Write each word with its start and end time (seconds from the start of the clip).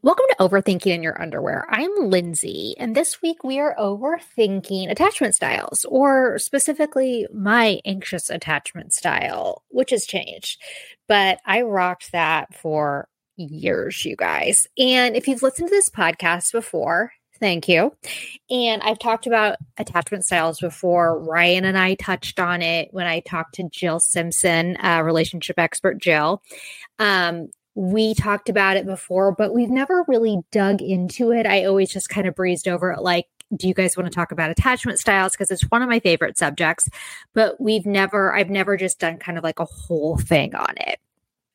Welcome 0.00 0.26
to 0.28 0.36
Overthinking 0.36 0.86
in 0.86 1.02
Your 1.02 1.20
Underwear. 1.20 1.66
I'm 1.68 1.90
Lindsay, 2.08 2.76
and 2.78 2.94
this 2.94 3.20
week 3.20 3.42
we 3.42 3.58
are 3.58 3.74
overthinking 3.76 4.88
attachment 4.88 5.34
styles, 5.34 5.84
or 5.88 6.38
specifically 6.38 7.26
my 7.34 7.80
anxious 7.84 8.30
attachment 8.30 8.92
style, 8.92 9.64
which 9.70 9.90
has 9.90 10.06
changed. 10.06 10.62
But 11.08 11.40
I 11.44 11.62
rocked 11.62 12.12
that 12.12 12.54
for 12.54 13.08
years, 13.36 14.04
you 14.04 14.14
guys. 14.14 14.68
And 14.78 15.16
if 15.16 15.26
you've 15.26 15.42
listened 15.42 15.68
to 15.68 15.74
this 15.74 15.90
podcast 15.90 16.52
before, 16.52 17.10
thank 17.40 17.68
you. 17.68 17.92
And 18.50 18.82
I've 18.82 19.00
talked 19.00 19.26
about 19.26 19.56
attachment 19.78 20.24
styles 20.24 20.60
before. 20.60 21.18
Ryan 21.20 21.64
and 21.64 21.76
I 21.76 21.94
touched 21.94 22.38
on 22.38 22.62
it 22.62 22.88
when 22.92 23.08
I 23.08 23.18
talked 23.18 23.54
to 23.56 23.68
Jill 23.68 23.98
Simpson, 23.98 24.76
uh, 24.80 25.02
relationship 25.02 25.58
expert 25.58 25.98
Jill. 25.98 26.40
Um, 27.00 27.48
we 27.78 28.12
talked 28.12 28.48
about 28.48 28.76
it 28.76 28.86
before, 28.86 29.30
but 29.30 29.54
we've 29.54 29.70
never 29.70 30.04
really 30.08 30.38
dug 30.50 30.82
into 30.82 31.30
it. 31.30 31.46
I 31.46 31.64
always 31.64 31.92
just 31.92 32.08
kind 32.08 32.26
of 32.26 32.34
breezed 32.34 32.66
over 32.66 32.90
it 32.90 33.02
like, 33.02 33.26
do 33.56 33.68
you 33.68 33.72
guys 33.72 33.96
want 33.96 34.10
to 34.10 34.14
talk 34.14 34.32
about 34.32 34.50
attachment 34.50 34.98
styles? 34.98 35.30
Because 35.30 35.52
it's 35.52 35.62
one 35.62 35.80
of 35.80 35.88
my 35.88 36.00
favorite 36.00 36.36
subjects, 36.36 36.88
but 37.34 37.60
we've 37.60 37.86
never, 37.86 38.34
I've 38.34 38.50
never 38.50 38.76
just 38.76 38.98
done 38.98 39.18
kind 39.18 39.38
of 39.38 39.44
like 39.44 39.60
a 39.60 39.64
whole 39.64 40.18
thing 40.18 40.56
on 40.56 40.74
it. 40.76 40.98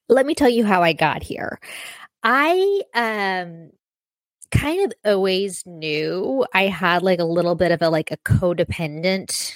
Let 0.08 0.26
me 0.26 0.34
tell 0.34 0.48
you 0.48 0.64
how 0.64 0.82
I 0.82 0.94
got 0.94 1.24
here. 1.24 1.60
I 2.24 2.82
um 2.94 3.72
kind 4.50 4.86
of 4.86 4.94
always 5.04 5.66
knew 5.66 6.46
I 6.54 6.68
had 6.68 7.04
like 7.04 7.20
a 7.20 7.26
little 7.26 7.56
bit 7.56 7.74
of 7.74 7.82
a 7.82 7.90
like 7.90 8.12
a 8.12 8.18
codependent 8.18 9.52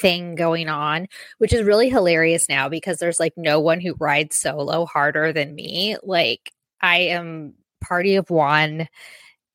thing 0.00 0.34
going 0.34 0.68
on, 0.68 1.06
which 1.38 1.52
is 1.52 1.62
really 1.62 1.88
hilarious 1.88 2.48
now 2.48 2.68
because 2.68 2.98
there's 2.98 3.20
like 3.20 3.34
no 3.36 3.60
one 3.60 3.80
who 3.80 3.94
rides 3.98 4.38
solo 4.38 4.86
harder 4.86 5.32
than 5.32 5.54
me. 5.54 5.96
Like 6.02 6.52
I 6.80 6.98
am 6.98 7.54
party 7.80 8.16
of 8.16 8.30
one. 8.30 8.88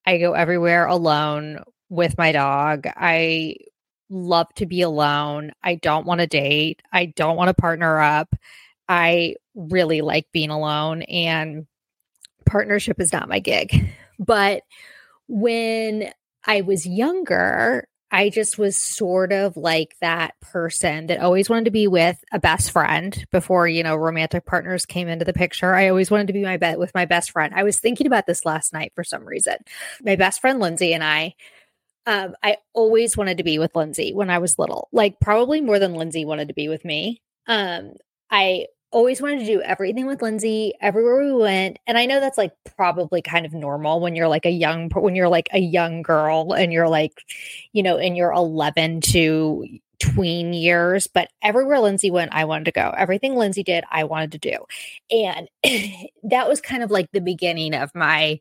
I 0.06 0.18
go 0.18 0.34
everywhere 0.34 0.86
alone 0.86 1.64
with 1.90 2.18
my 2.18 2.32
dog. 2.32 2.88
I 2.96 3.56
love 4.10 4.48
to 4.56 4.66
be 4.66 4.82
alone. 4.82 5.52
I 5.64 5.76
don't 5.76 6.06
want 6.06 6.22
to 6.22 6.28
date. 6.28 6.82
I 6.92 7.08
don't 7.08 7.38
want 7.38 7.50
to 7.50 7.62
partner 7.62 8.00
up. 8.00 8.34
I 8.88 9.36
really 9.56 10.02
like 10.02 10.28
being 10.32 10.50
alone 10.50 11.02
and 11.04 11.68
partnership 12.46 13.00
is 13.00 13.12
not 13.12 13.30
my 13.30 13.40
gig. 13.40 13.90
But 14.20 14.64
when 15.28 16.12
I 16.44 16.62
was 16.62 16.88
younger, 16.88 17.88
I 18.10 18.30
just 18.30 18.58
was 18.58 18.78
sort 18.78 19.34
of 19.34 19.58
like 19.58 19.96
that 20.00 20.40
person 20.40 21.08
that 21.08 21.20
always 21.20 21.50
wanted 21.50 21.66
to 21.66 21.72
be 21.72 21.88
with 21.88 22.18
a 22.32 22.40
best 22.40 22.72
friend 22.72 23.26
before, 23.32 23.68
you 23.68 23.84
know, 23.84 23.96
romantic 23.96 24.46
partners 24.46 24.86
came 24.86 25.10
into 25.10 25.26
the 25.26 25.34
picture. 25.34 25.74
I 25.76 25.90
always 25.90 26.10
wanted 26.10 26.28
to 26.28 26.34
be 26.34 26.44
my 26.44 26.58
bet 26.58 26.80
with 26.80 26.96
my 26.96 27.06
best 27.06 27.32
friend. 27.32 27.54
I 27.54 27.64
was 27.64 27.80
thinking 27.80 28.08
about 28.08 28.26
this 28.26 28.46
last 28.46 28.72
night 28.72 28.94
for 28.96 29.04
some 29.04 29.26
reason. 29.26 29.58
My 30.02 30.16
best 30.16 30.40
friend 30.40 30.60
Lindsay 30.60 30.94
and 30.94 31.04
I 31.04 31.36
um, 32.06 32.36
I 32.42 32.58
always 32.74 33.18
wanted 33.18 33.38
to 33.38 33.44
be 33.44 33.60
with 33.60 33.76
Lindsay 33.76 34.14
when 34.14 34.30
I 34.30 34.38
was 34.38 34.58
little, 34.58 34.88
like 34.94 35.20
probably 35.20 35.60
more 35.60 35.78
than 35.78 35.94
Lindsay 35.94 36.24
wanted 36.24 36.48
to 36.48 36.54
be 36.54 36.70
with 36.70 36.86
me. 36.86 37.22
Um, 37.48 37.96
I 38.32 38.68
always 38.92 39.22
wanted 39.22 39.40
to 39.40 39.46
do 39.46 39.62
everything 39.62 40.08
with 40.08 40.22
Lindsay 40.22 40.74
everywhere 40.82 41.24
we 41.24 41.34
went. 41.34 41.80
And 41.88 41.98
I 41.98 42.06
know 42.06 42.20
that's 42.20 42.38
like 42.38 42.54
probably 42.76 43.22
kind 43.22 43.46
of 43.46 43.54
normal 43.54 44.00
when 44.00 44.16
you're 44.16 44.28
like 44.28 44.46
a 44.46 44.52
young 44.52 44.90
when 44.90 45.16
you're 45.16 45.30
like 45.30 45.50
a 45.52 45.60
young 45.60 46.02
girl 46.02 46.54
and 46.54 46.72
you're 46.72 46.90
like, 46.90 47.14
you 47.74 47.84
know, 47.84 47.98
in 47.98 48.16
your 48.16 48.32
11 48.32 49.02
to 49.02 49.66
tween 50.00 50.54
years, 50.54 51.08
but 51.08 51.30
everywhere 51.42 51.80
Lindsay 51.80 52.12
went, 52.12 52.34
I 52.34 52.46
wanted 52.46 52.66
to 52.66 52.72
go. 52.72 52.94
Everything 52.96 53.36
Lindsay 53.36 53.64
did, 53.64 53.84
I 53.90 54.04
wanted 54.04 54.34
to 54.34 54.38
do. 54.38 54.58
And 55.12 55.50
that 56.24 56.48
was 56.48 56.62
kind 56.62 56.84
of 56.84 56.92
like 56.92 57.12
the 57.12 57.22
beginning 57.22 57.74
of 57.74 57.94
my 57.96 58.40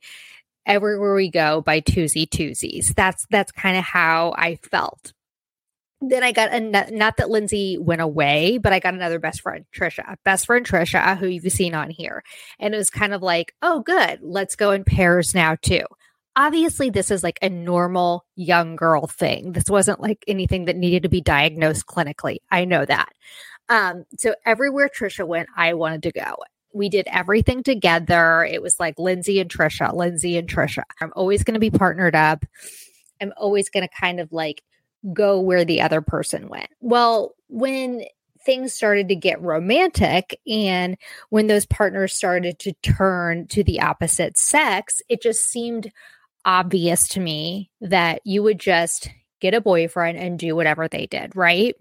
everywhere 0.67 1.15
we 1.15 1.31
go 1.31 1.61
by 1.61 1.81
Tuesday 1.81 2.27
Tuesdays. 2.27 2.93
That's 2.97 3.27
that's 3.31 3.53
kind 3.53 3.77
of 3.77 3.85
how 3.85 4.35
I 4.37 4.57
felt 4.57 5.13
then 6.01 6.23
I 6.23 6.33
got 6.33 6.53
a 6.53 6.61
not 6.61 7.17
that 7.17 7.31
Lindsay 7.31 7.79
went 7.79 8.03
away, 8.03 8.59
but 8.59 8.73
I 8.73 8.81
got 8.81 8.95
another 8.95 9.19
best 9.19 9.41
friend, 9.41 9.65
Trisha, 9.75 10.17
best 10.25 10.47
friend 10.47 10.67
Trisha, 10.67 11.17
who 11.17 11.27
you've 11.27 11.51
seen 11.51 11.75
on 11.75 11.91
here. 11.91 12.23
And 12.59 12.75
it 12.75 12.79
was 12.79 12.91
kind 12.91 13.15
of 13.15 13.23
like, 13.23 13.55
oh, 13.63 13.81
good, 13.81 14.21
let's 14.23 14.57
go 14.57 14.73
in 14.73 14.85
pairs 14.85 15.35
now, 15.35 15.57
too. 15.61 15.85
Obviously, 16.37 16.91
this 16.91 17.11
is 17.11 17.23
like 17.23 17.39
a 17.41 17.49
normal 17.49 18.27
young 18.35 18.77
girl 18.77 19.07
thing. 19.07 19.53
This 19.53 19.71
wasn't 19.71 20.01
like 20.01 20.23
anything 20.29 20.67
that 20.67 20.77
needed 20.77 21.05
to 21.05 21.09
be 21.09 21.23
diagnosed 21.23 21.87
clinically. 21.87 22.39
I 22.51 22.67
know 22.67 22.85
that. 22.85 23.09
Um, 23.71 24.05
so 24.19 24.35
everywhere 24.45 24.91
Trisha 24.91 25.27
went, 25.27 25.49
I 25.57 25.73
wanted 25.73 26.03
to 26.03 26.13
go. 26.13 26.37
We 26.75 26.91
did 26.91 27.09
everything 27.11 27.63
together. 27.63 28.45
It 28.45 28.61
was 28.61 28.79
like 28.79 28.99
Lindsay 28.99 29.41
and 29.41 29.51
Trisha, 29.51 29.95
Lindsay 29.95 30.37
and 30.37 30.47
Trisha. 30.47 30.83
I'm 31.01 31.13
always 31.17 31.43
going 31.43 31.55
to 31.55 31.61
be 31.61 31.71
partnered 31.71 32.15
up. 32.15 32.45
I'm 33.19 33.33
always 33.39 33.71
going 33.71 33.89
to 33.89 33.95
kind 33.99 34.21
of 34.21 34.31
like 34.31 34.63
go 35.13 35.41
where 35.41 35.65
the 35.65 35.81
other 35.81 36.01
person 36.01 36.49
went. 36.49 36.69
Well, 36.81 37.35
when 37.49 38.05
things 38.45 38.73
started 38.73 39.09
to 39.09 39.17
get 39.17 39.43
romantic 39.43 40.41
and 40.47 40.97
when 41.31 41.49
those 41.49 41.67
partners 41.67 42.15
started 42.15 42.59
to 42.61 42.73
turn 42.83 43.47
to 43.49 43.65
the 43.65 43.81
opposite 43.81 44.37
sex, 44.37 45.03
it 45.09 45.21
just 45.21 45.41
seemed 45.41 45.93
obvious 46.45 47.09
to 47.09 47.21
me 47.21 47.71
that 47.81 48.21
you 48.25 48.43
would 48.43 48.61
just 48.61 49.11
get 49.41 49.53
a 49.53 49.61
boyfriend 49.61 50.17
and 50.17 50.39
do 50.39 50.55
whatever 50.55 50.89
they 50.89 51.07
did, 51.07 51.35
right? 51.35 51.75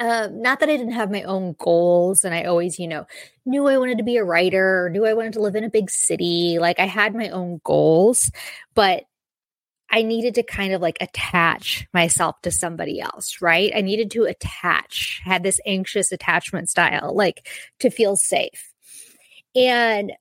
Uh, 0.00 0.28
not 0.32 0.58
that 0.58 0.68
I 0.68 0.76
didn't 0.76 0.94
have 0.94 1.12
my 1.12 1.22
own 1.22 1.54
goals 1.58 2.24
and 2.24 2.34
I 2.34 2.44
always, 2.44 2.80
you 2.80 2.88
know, 2.88 3.06
knew 3.46 3.68
I 3.68 3.78
wanted 3.78 3.98
to 3.98 4.04
be 4.04 4.16
a 4.16 4.24
writer, 4.24 4.86
or 4.86 4.90
knew 4.90 5.06
I 5.06 5.14
wanted 5.14 5.34
to 5.34 5.40
live 5.40 5.54
in 5.54 5.62
a 5.62 5.70
big 5.70 5.90
city. 5.90 6.58
Like 6.58 6.80
I 6.80 6.86
had 6.86 7.14
my 7.14 7.28
own 7.28 7.60
goals, 7.62 8.32
but 8.74 9.04
I 9.92 10.02
needed 10.02 10.34
to 10.36 10.42
kind 10.42 10.72
of 10.72 10.80
like 10.80 10.96
attach 11.00 11.86
myself 11.92 12.40
to 12.42 12.50
somebody 12.50 12.98
else, 13.00 13.42
right? 13.42 13.70
I 13.76 13.82
needed 13.82 14.10
to 14.12 14.24
attach, 14.24 15.20
had 15.22 15.42
this 15.42 15.60
anxious 15.66 16.10
attachment 16.10 16.70
style, 16.70 17.14
like 17.14 17.46
to 17.80 17.90
feel 17.90 18.16
safe. 18.16 18.72
And 19.54 20.12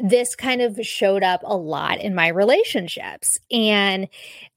this 0.00 0.36
kind 0.36 0.62
of 0.62 0.78
showed 0.86 1.24
up 1.24 1.40
a 1.44 1.56
lot 1.56 2.00
in 2.00 2.14
my 2.14 2.28
relationships. 2.28 3.40
And 3.50 4.08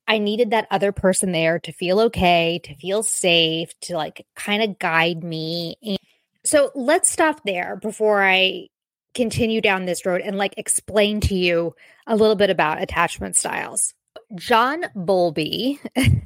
I 0.07 0.19
needed 0.19 0.51
that 0.51 0.67
other 0.69 0.91
person 0.91 1.31
there 1.31 1.57
to 1.59 1.71
feel 1.71 1.99
okay, 2.01 2.59
to 2.63 2.75
feel 2.75 3.01
safe, 3.01 3.71
to 3.81 3.95
like 3.95 4.27
kind 4.35 4.61
of 4.61 4.77
guide 4.77 5.23
me. 5.23 5.77
And 5.81 5.97
so 6.45 6.69
let's 6.75 7.09
stop 7.09 7.41
there 7.43 7.77
before 7.81 8.23
I 8.23 8.67
continue 9.15 9.61
down 9.61 9.85
this 9.85 10.05
road 10.05 10.21
and 10.21 10.37
like 10.37 10.53
explain 10.57 11.21
to 11.21 11.35
you 11.35 11.73
a 12.05 12.15
little 12.15 12.35
bit 12.35 12.51
about 12.51 12.81
attachment 12.81 13.35
styles. 13.35 13.95
John 14.35 14.85
Bowlby, 14.95 15.79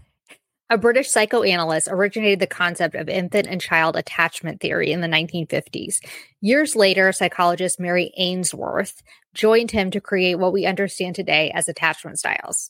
a 0.70 0.78
British 0.78 1.10
psychoanalyst, 1.10 1.88
originated 1.90 2.40
the 2.40 2.48
concept 2.48 2.96
of 2.96 3.10
infant 3.10 3.48
and 3.48 3.60
child 3.60 3.96
attachment 3.96 4.62
theory 4.62 4.92
in 4.92 5.02
the 5.02 5.08
1950s. 5.08 5.98
Years 6.42 6.76
later, 6.76 7.12
psychologist 7.12 7.80
Mary 7.80 8.14
Ainsworth 8.18 9.02
joined 9.34 9.72
him 9.72 9.92
to 9.92 10.02
create 10.02 10.36
what 10.36 10.54
we 10.54 10.66
understand 10.66 11.16
today 11.16 11.52
as 11.54 11.68
attachment 11.68 12.20
styles. 12.20 12.70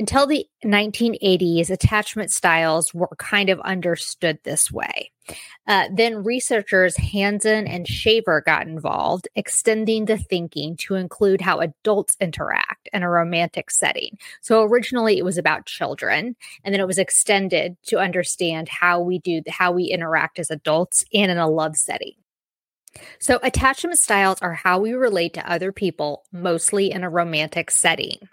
Until 0.00 0.28
the 0.28 0.46
1980s, 0.64 1.70
attachment 1.70 2.30
styles 2.30 2.94
were 2.94 3.08
kind 3.18 3.50
of 3.50 3.58
understood 3.60 4.38
this 4.44 4.70
way. 4.70 5.10
Uh, 5.66 5.88
then 5.92 6.22
researchers 6.22 6.96
Hazan 6.96 7.68
and 7.68 7.86
Shaver 7.86 8.40
got 8.40 8.68
involved, 8.68 9.26
extending 9.34 10.04
the 10.04 10.16
thinking 10.16 10.76
to 10.78 10.94
include 10.94 11.40
how 11.40 11.58
adults 11.58 12.16
interact 12.20 12.88
in 12.92 13.02
a 13.02 13.10
romantic 13.10 13.72
setting. 13.72 14.18
So 14.40 14.62
originally 14.62 15.18
it 15.18 15.24
was 15.24 15.36
about 15.36 15.66
children, 15.66 16.36
and 16.62 16.72
then 16.72 16.80
it 16.80 16.86
was 16.86 16.98
extended 16.98 17.76
to 17.88 17.98
understand 17.98 18.68
how 18.68 19.00
we 19.00 19.18
do 19.18 19.42
how 19.48 19.72
we 19.72 19.86
interact 19.86 20.38
as 20.38 20.50
adults 20.50 21.04
and 21.12 21.30
in 21.30 21.38
a 21.38 21.48
love 21.48 21.76
setting. 21.76 22.14
So 23.18 23.40
attachment 23.42 23.98
styles 23.98 24.40
are 24.40 24.54
how 24.54 24.78
we 24.78 24.92
relate 24.92 25.34
to 25.34 25.50
other 25.50 25.72
people, 25.72 26.24
mostly 26.32 26.90
in 26.92 27.02
a 27.02 27.10
romantic 27.10 27.70
setting. 27.70 28.28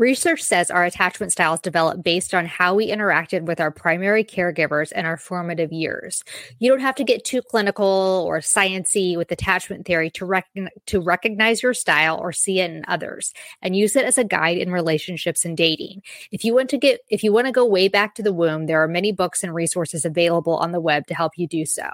Research 0.00 0.42
says 0.42 0.70
our 0.70 0.86
attachment 0.86 1.30
styles 1.30 1.60
develop 1.60 2.02
based 2.02 2.32
on 2.32 2.46
how 2.46 2.74
we 2.74 2.90
interacted 2.90 3.42
with 3.42 3.60
our 3.60 3.70
primary 3.70 4.24
caregivers 4.24 4.92
in 4.92 5.04
our 5.04 5.18
formative 5.18 5.74
years. 5.74 6.24
You 6.58 6.70
don't 6.70 6.80
have 6.80 6.94
to 6.94 7.04
get 7.04 7.22
too 7.22 7.42
clinical 7.42 8.24
or 8.26 8.38
sciency 8.38 9.14
with 9.14 9.30
attachment 9.30 9.84
theory 9.84 10.08
to, 10.12 10.24
rec- 10.24 10.48
to 10.86 11.00
recognize 11.02 11.62
your 11.62 11.74
style 11.74 12.18
or 12.18 12.32
see 12.32 12.60
it 12.60 12.70
in 12.70 12.82
others 12.88 13.34
and 13.60 13.76
use 13.76 13.94
it 13.94 14.06
as 14.06 14.16
a 14.16 14.24
guide 14.24 14.56
in 14.56 14.72
relationships 14.72 15.44
and 15.44 15.54
dating. 15.54 16.00
If 16.32 16.46
you 16.46 16.54
want 16.54 16.70
to 16.70 16.78
get 16.78 17.00
if 17.10 17.22
you 17.22 17.30
want 17.30 17.48
to 17.48 17.52
go 17.52 17.66
way 17.66 17.88
back 17.88 18.14
to 18.14 18.22
the 18.22 18.32
womb, 18.32 18.64
there 18.64 18.82
are 18.82 18.88
many 18.88 19.12
books 19.12 19.44
and 19.44 19.54
resources 19.54 20.06
available 20.06 20.56
on 20.56 20.72
the 20.72 20.80
web 20.80 21.08
to 21.08 21.14
help 21.14 21.32
you 21.36 21.46
do 21.46 21.66
so. 21.66 21.90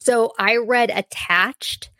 So 0.00 0.32
I 0.40 0.56
read 0.56 0.90
Attached 0.90 1.90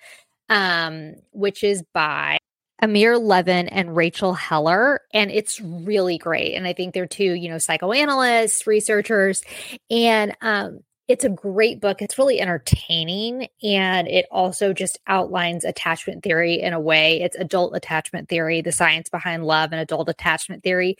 um, 0.48 1.14
which 1.32 1.64
is 1.64 1.82
by 1.92 2.38
Amir 2.80 3.18
Levine 3.18 3.68
and 3.68 3.96
Rachel 3.96 4.34
Heller, 4.34 5.00
and 5.14 5.30
it's 5.30 5.60
really 5.60 6.18
great. 6.18 6.54
And 6.54 6.66
I 6.66 6.72
think 6.72 6.92
they're 6.92 7.06
two, 7.06 7.32
you 7.32 7.48
know, 7.48 7.58
psychoanalysts, 7.58 8.66
researchers, 8.66 9.42
and 9.90 10.36
um, 10.42 10.80
it's 11.08 11.24
a 11.24 11.30
great 11.30 11.80
book. 11.80 12.02
It's 12.02 12.18
really 12.18 12.40
entertaining 12.40 13.48
and 13.62 14.08
it 14.08 14.26
also 14.30 14.72
just 14.72 14.98
outlines 15.06 15.64
attachment 15.64 16.24
theory 16.24 16.60
in 16.60 16.72
a 16.72 16.80
way. 16.80 17.20
It's 17.22 17.36
adult 17.36 17.76
attachment 17.76 18.28
theory, 18.28 18.60
the 18.60 18.72
science 18.72 19.08
behind 19.08 19.44
love 19.44 19.70
and 19.72 19.80
adult 19.80 20.08
attachment 20.08 20.64
theory. 20.64 20.96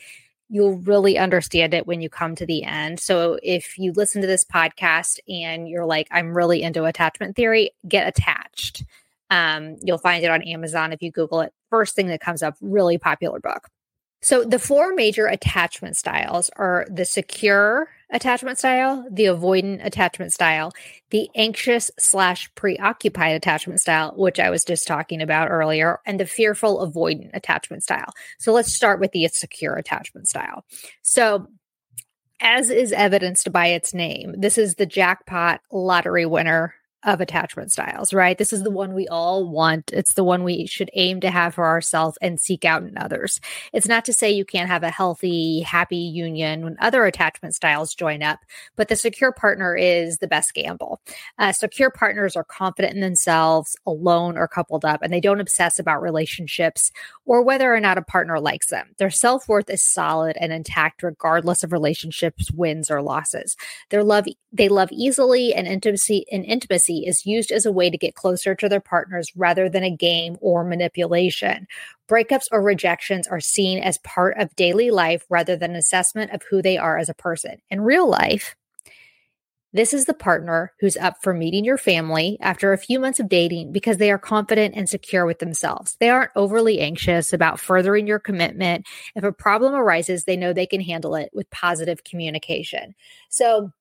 You'll 0.49 0.77
really 0.77 1.17
understand 1.17 1.73
it 1.73 1.85
when 1.85 1.99
you 1.99 2.09
come 2.09 2.35
to 2.35 2.45
the 2.45 2.63
end. 2.63 3.01
So 3.01 3.37
if 3.43 3.77
you 3.77 3.91
listen 3.91 4.21
to 4.21 4.27
this 4.27 4.45
podcast 4.45 5.19
and 5.27 5.67
you're 5.67 5.85
like, 5.85 6.07
I'm 6.09 6.35
really 6.35 6.63
into 6.63 6.85
attachment 6.85 7.35
theory, 7.35 7.71
get 7.85 8.07
attached. 8.07 8.85
Um, 9.29 9.77
you'll 9.83 9.97
find 9.97 10.23
it 10.23 10.31
on 10.31 10.41
Amazon 10.43 10.93
if 10.93 11.01
you 11.01 11.11
Google 11.11 11.41
it. 11.41 11.53
First 11.69 11.95
thing 11.95 12.07
that 12.07 12.21
comes 12.21 12.43
up, 12.43 12.55
really 12.61 12.97
popular 12.97 13.39
book. 13.39 13.67
So 14.21 14.43
the 14.43 14.59
four 14.59 14.93
major 14.93 15.27
attachment 15.27 15.95
styles 15.95 16.49
are 16.55 16.87
the 16.89 17.05
secure 17.05 17.87
attachment 18.11 18.57
style, 18.57 19.05
the 19.11 19.25
avoidant 19.25 19.85
attachment 19.85 20.33
style, 20.33 20.71
the 21.11 21.29
anxious 21.35 21.91
slash 21.99 22.49
preoccupied 22.55 23.35
attachment 23.35 23.79
style, 23.79 24.13
which 24.15 24.39
I 24.39 24.49
was 24.49 24.63
just 24.63 24.87
talking 24.87 25.21
about 25.21 25.51
earlier, 25.51 25.99
and 26.05 26.19
the 26.19 26.25
fearful 26.25 26.89
avoidant 26.89 27.29
attachment 27.33 27.83
style. 27.83 28.11
So 28.39 28.53
let's 28.53 28.73
start 28.73 28.99
with 28.99 29.11
the 29.11 29.27
secure 29.27 29.75
attachment 29.75 30.27
style. 30.27 30.65
So 31.03 31.47
as 32.39 32.69
is 32.69 32.93
evidenced 32.93 33.51
by 33.51 33.67
its 33.67 33.93
name, 33.93 34.35
this 34.37 34.57
is 34.57 34.75
the 34.75 34.85
jackpot 34.85 35.61
lottery 35.71 36.25
winner 36.25 36.73
of 37.03 37.21
attachment 37.21 37.71
styles, 37.71 38.13
right? 38.13 38.37
This 38.37 38.51
is 38.51 38.63
the 38.63 38.71
one 38.71 38.93
we 38.93 39.07
all 39.07 39.47
want. 39.47 39.91
It's 39.93 40.15
the 40.15 40.23
one 40.23 40.43
we 40.43 40.65
should 40.65 40.89
aim 40.93 41.21
to 41.21 41.29
have 41.29 41.53
for 41.53 41.65
ourselves 41.65 42.17
and 42.21 42.39
seek 42.39 42.65
out 42.65 42.83
in 42.83 42.97
others. 42.97 43.39
It's 43.71 43.87
not 43.87 44.03
to 44.05 44.13
say 44.13 44.31
you 44.31 44.45
can't 44.45 44.69
have 44.69 44.83
a 44.83 44.89
healthy, 44.89 45.61
happy 45.61 45.97
union 45.97 46.63
when 46.63 46.75
other 46.79 47.05
attachment 47.05 47.53
styles 47.53 47.93
join 47.93 48.23
up, 48.23 48.39
but 48.75 48.87
the 48.87 48.95
secure 48.95 49.31
partner 49.31 49.75
is 49.75 50.17
the 50.17 50.27
best 50.27 50.53
gamble. 50.55 50.99
Uh, 51.37 51.51
secure 51.51 51.91
partners 51.91 52.35
are 52.35 52.43
confident 52.43 52.95
in 52.95 53.01
themselves, 53.01 53.75
alone 53.85 54.35
or 54.37 54.47
coupled 54.47 54.83
up, 54.83 55.01
and 55.03 55.13
they 55.13 55.21
don't 55.21 55.39
obsess 55.39 55.77
about 55.77 56.01
relationships 56.01 56.91
or 57.25 57.43
whether 57.43 57.73
or 57.73 57.79
not 57.79 57.99
a 57.99 58.01
partner 58.01 58.39
likes 58.39 58.67
them. 58.67 58.87
Their 58.97 59.11
self 59.11 59.47
worth 59.47 59.69
is 59.69 59.85
solid 59.85 60.35
and 60.39 60.51
intact, 60.51 61.03
regardless 61.03 61.63
of 61.63 61.71
relationships 61.71 62.51
wins 62.51 62.89
or 62.89 63.03
losses. 63.03 63.55
Their 63.91 64.03
love, 64.03 64.25
they 64.51 64.67
love 64.67 64.89
easily, 64.91 65.53
and 65.53 65.67
intimacy 65.67 66.25
and 66.31 66.43
intimacy 66.43 66.86
is 66.95 67.25
used 67.25 67.51
as 67.51 67.65
a 67.65 67.71
way 67.71 67.89
to 67.89 67.97
get 67.97 68.15
closer 68.15 68.55
to 68.55 68.69
their 68.69 68.79
partners 68.79 69.31
rather 69.35 69.69
than 69.69 69.83
a 69.83 69.95
game 69.95 70.37
or 70.41 70.63
manipulation. 70.63 71.67
Breakups 72.09 72.47
or 72.51 72.61
rejections 72.61 73.27
are 73.27 73.39
seen 73.39 73.79
as 73.79 73.97
part 73.99 74.37
of 74.37 74.55
daily 74.55 74.91
life 74.91 75.25
rather 75.29 75.55
than 75.55 75.71
an 75.71 75.77
assessment 75.77 76.31
of 76.31 76.41
who 76.49 76.61
they 76.61 76.77
are 76.77 76.97
as 76.97 77.09
a 77.09 77.13
person. 77.13 77.57
In 77.69 77.81
real 77.81 78.09
life, 78.09 78.55
this 79.73 79.93
is 79.93 80.05
the 80.05 80.13
partner 80.13 80.73
who's 80.79 80.95
up 80.97 81.17
for 81.21 81.33
meeting 81.33 81.65
your 81.65 81.77
family 81.77 82.37
after 82.41 82.71
a 82.71 82.77
few 82.77 82.99
months 82.99 83.19
of 83.19 83.27
dating 83.27 83.73
because 83.73 83.97
they 83.97 84.09
are 84.09 84.17
confident 84.17 84.75
and 84.75 84.87
secure 84.87 85.25
with 85.25 85.39
themselves. 85.39 85.97
They 85.99 86.09
aren't 86.09 86.31
overly 86.35 86.79
anxious 86.79 87.33
about 87.33 87.59
furthering 87.59 88.07
your 88.07 88.17
commitment. 88.17 88.87
If 89.15 89.23
a 89.23 89.33
problem 89.33 89.75
arises, 89.75 90.23
they 90.23 90.37
know 90.37 90.53
they 90.53 90.65
can 90.65 90.81
handle 90.81 91.15
it 91.15 91.29
with 91.33 91.49
positive 91.51 92.03
communication. 92.05 92.95
So, 93.29 93.71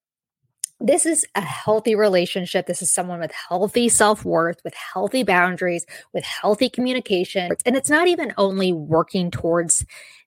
this 0.80 1.06
is 1.06 1.24
a 1.34 1.40
healthy 1.40 1.94
relationship. 1.94 2.66
This 2.66 2.82
is 2.82 2.92
someone 2.92 3.20
with 3.20 3.32
healthy 3.32 3.88
self 3.88 4.24
worth, 4.24 4.60
with 4.64 4.74
healthy 4.74 5.22
boundaries, 5.22 5.86
with 6.12 6.24
healthy 6.24 6.68
communication. 6.68 7.52
And 7.64 7.76
it's 7.76 7.90
not 7.90 8.08
even 8.08 8.34
only 8.36 8.72
working 8.72 9.30
towards 9.30 9.84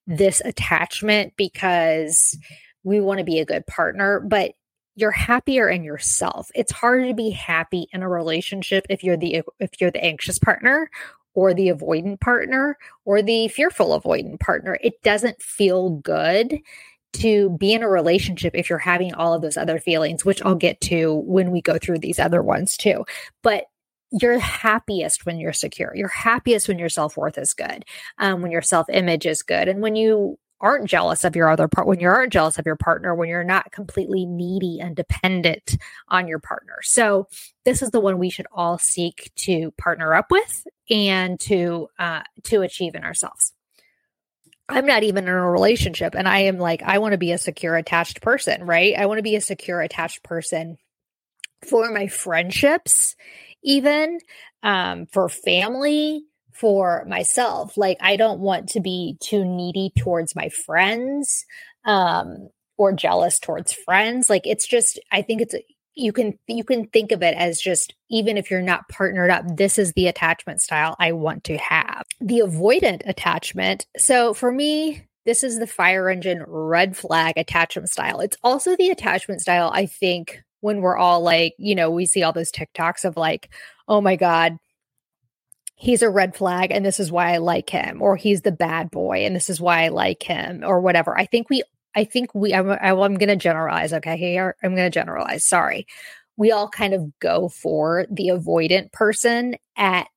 this 0.08 0.42
attachment 0.44 1.34
because 1.38 2.38
we 2.84 3.00
want 3.00 3.20
to 3.20 3.24
be 3.24 3.40
a 3.40 3.46
good 3.46 3.68
partner, 3.68 4.20
but 4.20 4.54
you're 4.96 5.12
happier 5.12 5.70
in 5.70 5.84
yourself. 5.84 6.50
It's 6.56 6.72
hard 6.72 7.08
to 7.08 7.14
be 7.14 7.30
happy 7.30 7.88
in 7.94 8.02
a 8.02 8.10
relationship 8.10 8.86
if 8.90 9.04
you're 9.04 9.18
the 9.18 9.44
if 9.60 9.80
you're 9.80 9.92
the 9.92 10.04
anxious 10.04 10.40
partner 10.40 10.90
or 11.36 11.54
the 11.54 11.70
avoidant 11.70 12.20
partner 12.20 12.78
or 13.06 13.22
the 13.22 13.48
fearful 13.50 14.00
avoidant 14.00 14.40
partner. 14.40 14.78
It 14.82 15.02
doesn't 15.04 15.42
feel 15.42 15.92
good 15.92 16.60
to 17.14 17.50
be 17.60 17.74
in 17.74 17.84
a 17.84 17.90
relationship 17.90 18.54
if 18.56 18.70
you're 18.70 18.80
having 18.80 19.14
all 19.14 19.34
of 19.34 19.42
those 19.42 19.58
other 19.58 19.80
feelings, 19.80 20.24
which 20.24 20.42
I'll 20.44 20.56
get 20.56 20.80
to 20.82 21.16
when 21.26 21.52
we 21.52 21.62
go 21.62 21.78
through 21.78 22.00
these 22.00 22.20
other 22.20 22.42
ones 22.42 22.78
too. 22.78 23.06
But 23.42 23.66
you're 24.12 24.40
happiest 24.40 25.26
when 25.26 25.40
you're 25.40 25.54
secure. 25.54 25.92
You're 25.96 26.08
happiest 26.08 26.68
when 26.68 26.80
your 26.80 26.90
self 26.90 27.18
worth 27.18 27.38
is 27.38 27.54
good, 27.54 27.86
um, 28.18 28.42
when 28.42 28.52
your 28.52 28.62
self 28.62 28.90
image 28.90 29.26
is 29.26 29.44
good, 29.44 29.68
and 29.68 29.82
when 29.82 29.96
you 29.96 30.38
aren't 30.62 30.90
jealous 30.90 31.24
of 31.24 31.36
your 31.36 31.50
other 31.50 31.68
part, 31.68 31.88
when 31.88 32.00
you 32.00 32.08
aren't 32.08 32.34
jealous 32.34 32.60
of 32.60 32.66
your 32.66 32.76
partner, 32.76 33.16
when 33.16 33.30
you're 33.30 33.44
not 33.44 33.72
completely 33.72 34.26
needy 34.26 34.80
and 34.80 34.96
dependent 34.96 35.78
on 36.10 36.28
your 36.28 36.40
partner. 36.40 36.76
So 36.82 37.28
this 37.64 37.82
is 37.82 37.92
the 37.92 38.02
one 38.02 38.18
we 38.18 38.30
should 38.30 38.48
all 38.52 38.78
seek 38.78 39.32
to 39.38 39.72
partner 39.78 40.14
up 40.14 40.32
with 40.32 40.66
and 40.90 41.40
to 41.42 41.88
uh, 41.98 42.22
to 42.46 42.62
achieve 42.62 42.96
in 42.96 43.04
ourselves. 43.04 43.54
I'm 44.70 44.86
not 44.86 45.04
even 45.04 45.24
in 45.28 45.34
a 45.34 45.52
relationship 45.52 46.16
and 46.16 46.28
I 46.28 46.42
am 46.42 46.60
like, 46.60 46.84
I 46.84 47.00
want 47.00 47.14
to 47.14 47.18
be 47.18 47.32
a 47.32 47.38
secure 47.38 47.76
attached 47.76 48.22
person, 48.22 48.64
right? 48.64 48.96
I 48.96 49.08
want 49.08 49.18
to 49.18 49.24
be 49.24 49.36
a 49.36 49.42
secure 49.42 49.82
attached 49.82 50.24
person 50.24 50.78
for 51.68 51.92
my 51.92 52.08
friendships, 52.08 53.16
even 53.64 54.20
um, 54.62 55.08
for 55.08 55.28
family, 55.28 56.24
for 56.54 57.06
myself. 57.08 57.78
Like, 57.78 57.98
I 58.02 58.16
don't 58.16 58.40
want 58.42 58.70
to 58.70 58.80
be 58.80 59.18
too 59.20 59.44
needy 59.44 59.92
towards 59.98 60.36
my 60.36 60.50
friends 60.50 61.46
um, 61.86 62.50
or 62.78 62.94
jealous 62.94 63.40
towards 63.40 63.74
friends. 63.74 64.30
Like, 64.30 64.46
it's 64.46 64.68
just, 64.68 65.00
I 65.12 65.22
think 65.24 65.42
it's 65.42 65.56
you 66.00 66.14
can 66.14 66.38
you 66.48 66.64
can 66.64 66.88
think 66.88 67.12
of 67.12 67.22
it 67.22 67.36
as 67.36 67.60
just 67.60 67.94
even 68.10 68.38
if 68.38 68.50
you're 68.50 68.62
not 68.62 68.88
partnered 68.90 69.30
up 69.30 69.44
this 69.58 69.78
is 69.78 69.94
the 69.94 70.08
attachment 70.08 70.62
style 70.62 70.96
i 71.00 71.12
want 71.12 71.44
to 71.44 71.58
have. 71.58 72.04
The 72.22 72.40
avoidant 72.40 73.02
attachment. 73.06 73.86
So 73.98 74.34
for 74.34 74.52
me 74.52 75.06
this 75.26 75.44
is 75.44 75.60
the 75.60 75.68
fire 75.68 76.10
engine 76.10 76.44
red 76.48 76.98
flag 76.98 77.38
attachment 77.38 77.90
style. 77.90 78.20
It's 78.22 78.38
also 78.44 78.76
the 78.76 78.90
attachment 78.90 79.42
style 79.42 79.72
i 79.74 79.86
think 79.86 80.42
when 80.62 80.82
we're 80.82 80.98
all 80.98 81.22
like 81.22 81.54
you 81.58 81.76
know 81.76 81.90
we 81.90 82.06
see 82.06 82.24
all 82.24 82.34
those 82.34 82.52
tiktoks 82.52 83.06
of 83.06 83.18
like 83.18 83.50
oh 83.88 84.02
my 84.02 84.16
god 84.16 84.58
he's 85.76 86.02
a 86.02 86.10
red 86.10 86.36
flag 86.36 86.72
and 86.72 86.86
this 86.86 87.00
is 87.00 87.12
why 87.12 87.34
i 87.34 87.38
like 87.38 87.70
him 87.70 88.02
or 88.02 88.18
he's 88.18 88.42
the 88.42 88.52
bad 88.52 88.92
boy 88.92 89.26
and 89.26 89.36
this 89.36 89.50
is 89.50 89.62
why 89.62 89.84
i 89.84 89.88
like 89.88 90.24
him 90.24 90.62
or 90.66 90.82
whatever. 90.82 91.18
I 91.18 91.26
think 91.26 91.50
we 91.50 91.64
I 91.96 92.04
think 92.04 92.34
we, 92.36 92.54
I'm, 92.54 92.70
I'm 92.70 93.16
going 93.16 93.30
to 93.30 93.36
generalize. 93.36 93.94
Okay. 93.94 94.18
Here, 94.18 94.56
I'm 94.64 94.76
going 94.76 94.90
to 94.90 95.00
generalize. 95.00 95.48
Sorry. 95.48 95.88
We 96.38 96.52
all 96.52 96.70
kind 96.70 96.94
of 96.94 97.20
go 97.20 97.50
for 97.50 98.06
the 98.10 98.30
avoidant 98.30 98.92
person 98.92 99.56
at 99.76 100.08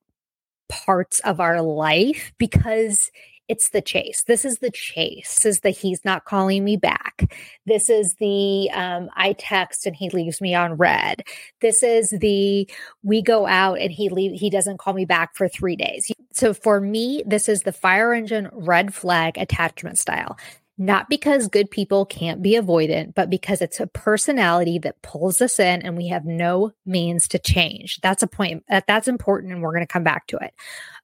parts 0.69 1.19
of 1.19 1.39
our 1.39 1.61
life 1.61 2.31
because 2.37 3.11
it's 3.49 3.69
the 3.69 3.81
chase. 3.81 4.23
This 4.23 4.45
is 4.45 4.59
the 4.59 4.71
chase. 4.71 5.35
This 5.35 5.45
is 5.45 5.59
the 5.59 5.69
he's 5.69 6.03
not 6.05 6.25
calling 6.25 6.63
me 6.63 6.77
back. 6.77 7.31
This 7.65 7.89
is 7.89 8.15
the 8.15 8.69
um, 8.71 9.09
I 9.15 9.33
text 9.33 9.85
and 9.85 9.95
he 9.95 10.09
leaves 10.09 10.39
me 10.39 10.55
on 10.55 10.75
read. 10.75 11.23
This 11.61 11.83
is 11.83 12.09
the 12.09 12.69
we 13.03 13.21
go 13.21 13.45
out 13.45 13.79
and 13.79 13.91
he 13.91 14.09
leave 14.09 14.39
he 14.39 14.49
doesn't 14.49 14.79
call 14.79 14.93
me 14.93 15.05
back 15.05 15.35
for 15.35 15.47
three 15.47 15.75
days. 15.75 16.11
So 16.31 16.53
for 16.53 16.79
me, 16.79 17.23
this 17.25 17.49
is 17.49 17.63
the 17.63 17.73
fire 17.73 18.13
engine 18.13 18.49
red 18.53 18.93
flag 18.93 19.37
attachment 19.37 19.99
style 19.99 20.37
not 20.77 21.07
because 21.09 21.47
good 21.47 21.69
people 21.69 22.05
can't 22.05 22.41
be 22.41 22.53
avoidant, 22.53 23.13
but 23.13 23.29
because 23.29 23.61
it's 23.61 23.79
a 23.79 23.87
personality 23.87 24.79
that 24.79 25.01
pulls 25.01 25.41
us 25.41 25.59
in 25.59 25.81
and 25.81 25.95
we 25.95 26.07
have 26.07 26.25
no 26.25 26.71
means 26.85 27.27
to 27.29 27.39
change. 27.39 27.99
That's 28.01 28.23
a 28.23 28.27
point 28.27 28.63
that 28.69 28.87
that's 28.87 29.07
important 29.07 29.53
and 29.53 29.61
we're 29.61 29.73
going 29.73 29.85
to 29.85 29.91
come 29.93 30.03
back 30.03 30.27
to 30.27 30.37
it. 30.37 30.53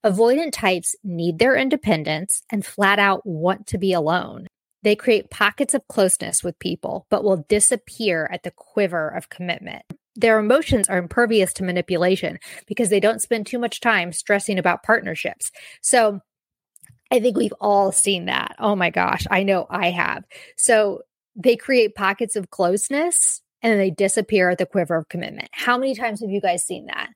Avoidant 0.04 0.54
types 0.54 0.96
need 1.04 1.38
their 1.38 1.56
independence 1.56 2.42
and 2.50 2.66
flat 2.66 3.00
out 3.00 3.26
want 3.26 3.68
to 3.68 3.78
be 3.78 3.94
alone. 3.94 4.48
They 4.82 4.96
create 4.96 5.30
pockets 5.30 5.74
of 5.74 5.88
closeness 5.88 6.44
with 6.44 6.58
people, 6.58 7.06
but 7.10 7.24
will 7.24 7.46
disappear 7.50 8.30
at 8.32 8.44
the 8.44 8.52
quiver 8.52 9.10
of 9.10 9.30
commitment. 9.30 9.84
Their 10.16 10.40
emotions 10.40 10.90
are 10.90 10.98
impervious 10.98 11.54
to 11.54 11.64
manipulation 11.64 12.40
because 12.66 12.90
they 12.90 13.00
don't 13.00 13.22
spend 13.22 13.46
too 13.46 13.60
much 13.60 13.80
time 13.80 14.12
stressing 14.12 14.58
about 14.58 14.84
partnerships. 14.84 15.52
So, 15.82 16.22
I 17.12 17.20
think 17.20 17.38
we've 17.38 17.54
all 17.60 17.92
seen 17.92 18.26
that. 18.26 18.56
Oh 18.60 18.76
my 18.76 18.90
gosh, 18.90 19.26
I 19.32 19.44
know 19.44 19.68
I 19.70 19.90
have. 19.90 20.24
So 20.58 21.02
they 21.36 21.56
create 21.56 21.96
pockets 21.96 22.36
of 22.36 22.50
closeness 22.50 23.42
and 23.62 23.80
they 23.80 23.90
disappear 23.90 24.50
at 24.50 24.58
the 24.58 24.66
quiver 24.66 24.96
of 24.96 25.10
commitment. 25.10 25.50
How 25.52 25.78
many 25.78 25.96
times 25.96 26.22
have 26.22 26.30
you 26.30 26.42
guys 26.42 26.64
seen 26.64 26.86
that? 26.86 27.10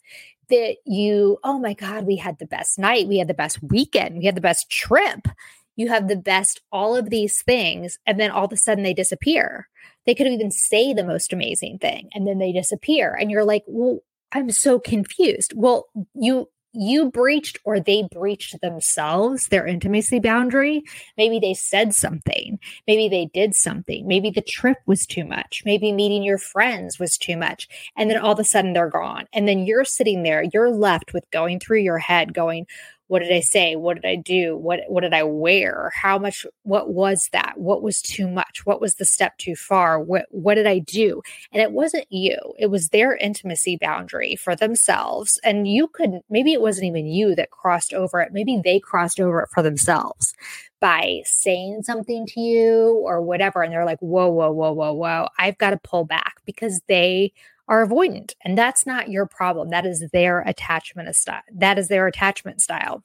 That 0.50 0.78
you, 0.86 1.38
oh 1.44 1.60
my 1.60 1.74
God, 1.74 2.06
we 2.06 2.16
had 2.16 2.40
the 2.40 2.46
best 2.46 2.78
night, 2.78 3.08
we 3.08 3.18
had 3.18 3.28
the 3.28 3.34
best 3.34 3.62
weekend, 3.64 4.18
we 4.18 4.26
had 4.26 4.36
the 4.36 4.42
best 4.42 4.70
trip, 4.70 5.28
you 5.76 5.88
have 5.88 6.08
the 6.08 6.16
best, 6.16 6.62
all 6.72 6.96
of 6.96 7.10
these 7.10 7.42
things, 7.42 7.98
and 8.06 8.20
then 8.20 8.32
all 8.32 8.46
of 8.46 8.52
a 8.52 8.58
sudden 8.58 8.84
they 8.84 8.94
disappear. 8.94 9.68
They 10.06 10.16
could 10.16 10.28
even 10.28 10.52
say 10.52 10.94
the 10.94 11.06
most 11.06 11.32
amazing 11.32 11.80
thing 11.80 12.10
and 12.14 12.28
then 12.28 12.40
they 12.40 12.52
disappear. 12.52 13.14
And 13.14 13.32
you're 13.32 13.46
like, 13.46 13.64
well, 13.68 14.00
I'm 14.32 14.52
so 14.52 14.80
confused. 14.80 15.54
Well, 15.56 15.88
you 16.14 16.50
you 16.74 17.12
breached 17.12 17.60
or 17.64 17.80
they 17.80 18.08
breached 18.12 18.60
themselves 18.62 19.48
their 19.48 19.66
intimacy 19.66 20.20
boundary. 20.20 20.84
Maybe 21.18 21.40
they 21.40 21.54
said 21.54 21.94
something. 21.94 22.60
Maybe 22.88 23.08
they 23.08 23.30
did 23.34 23.56
something. 23.56 24.08
Maybe 24.08 24.32
the 24.32 24.42
trip 24.42 24.78
was 24.86 25.06
too 25.06 25.24
much. 25.24 25.62
Maybe 25.66 25.92
meeting 25.92 26.24
your 26.24 26.40
friends 26.40 27.00
was 27.00 27.18
too 27.18 27.38
much. 27.38 27.68
And 27.96 28.10
then 28.10 28.18
all 28.18 28.34
of 28.34 28.40
a 28.40 28.44
sudden 28.44 28.74
they're 28.74 28.90
gone. 28.90 29.28
And 29.34 29.48
then 29.48 29.66
you're 29.66 29.86
sitting 29.86 30.24
there, 30.24 30.44
you're 30.52 30.72
left 30.72 31.14
with 31.14 31.30
going 31.32 31.60
through 31.60 31.80
your 31.80 32.00
head, 32.00 32.34
going, 32.34 32.66
what 33.14 33.22
did 33.22 33.32
I 33.32 33.42
say? 33.42 33.76
What 33.76 34.02
did 34.02 34.06
I 34.06 34.16
do? 34.16 34.58
What 34.58 34.80
what 34.88 35.02
did 35.02 35.14
I 35.14 35.22
wear? 35.22 35.92
How 35.94 36.18
much 36.18 36.48
what 36.64 36.90
was 36.90 37.30
that? 37.32 37.54
What 37.58 37.84
was 37.84 38.02
too 38.02 38.28
much? 38.28 38.66
What 38.66 38.82
was 38.82 38.96
the 38.96 39.06
step 39.06 39.38
too 39.38 39.56
far? 39.56 40.00
What 40.00 40.26
what 40.32 40.56
did 40.56 40.66
I 40.66 40.80
do? 40.80 41.22
And 41.52 41.62
it 41.62 41.74
wasn't 41.74 42.12
you. 42.12 42.36
It 42.58 42.72
was 42.72 42.90
their 42.90 43.16
intimacy 43.16 43.78
boundary 43.80 44.36
for 44.36 44.56
themselves. 44.56 45.40
And 45.44 45.68
you 45.68 45.90
couldn't 45.90 46.26
maybe 46.28 46.54
it 46.54 46.62
wasn't 46.62 46.88
even 46.88 47.06
you 47.06 47.36
that 47.36 47.52
crossed 47.52 47.94
over 47.94 48.20
it. 48.20 48.34
Maybe 48.34 48.60
they 48.64 48.80
crossed 48.80 49.20
over 49.20 49.42
it 49.42 49.50
for 49.54 49.62
themselves 49.62 50.34
by 50.80 51.22
saying 51.24 51.84
something 51.84 52.26
to 52.26 52.40
you 52.40 53.00
or 53.06 53.22
whatever. 53.22 53.62
And 53.62 53.72
they're 53.72 53.86
like, 53.86 54.00
whoa, 54.00 54.28
whoa, 54.30 54.52
whoa, 54.52 54.74
whoa, 54.74 54.94
whoa. 54.94 55.28
I've 55.38 55.60
got 55.60 55.70
to 55.70 55.78
pull 55.78 56.04
back 56.04 56.38
because 56.48 56.82
they 56.88 57.32
are 57.68 57.86
avoidant 57.86 58.34
and 58.44 58.58
that's 58.58 58.86
not 58.86 59.10
your 59.10 59.26
problem. 59.26 59.70
That 59.70 59.86
is 59.86 60.08
their 60.12 60.42
attachment 60.42 61.16
style 61.16 61.42
that 61.56 61.78
is 61.80 61.88
their 61.88 62.08
attachment 62.08 62.62
style. 62.62 63.04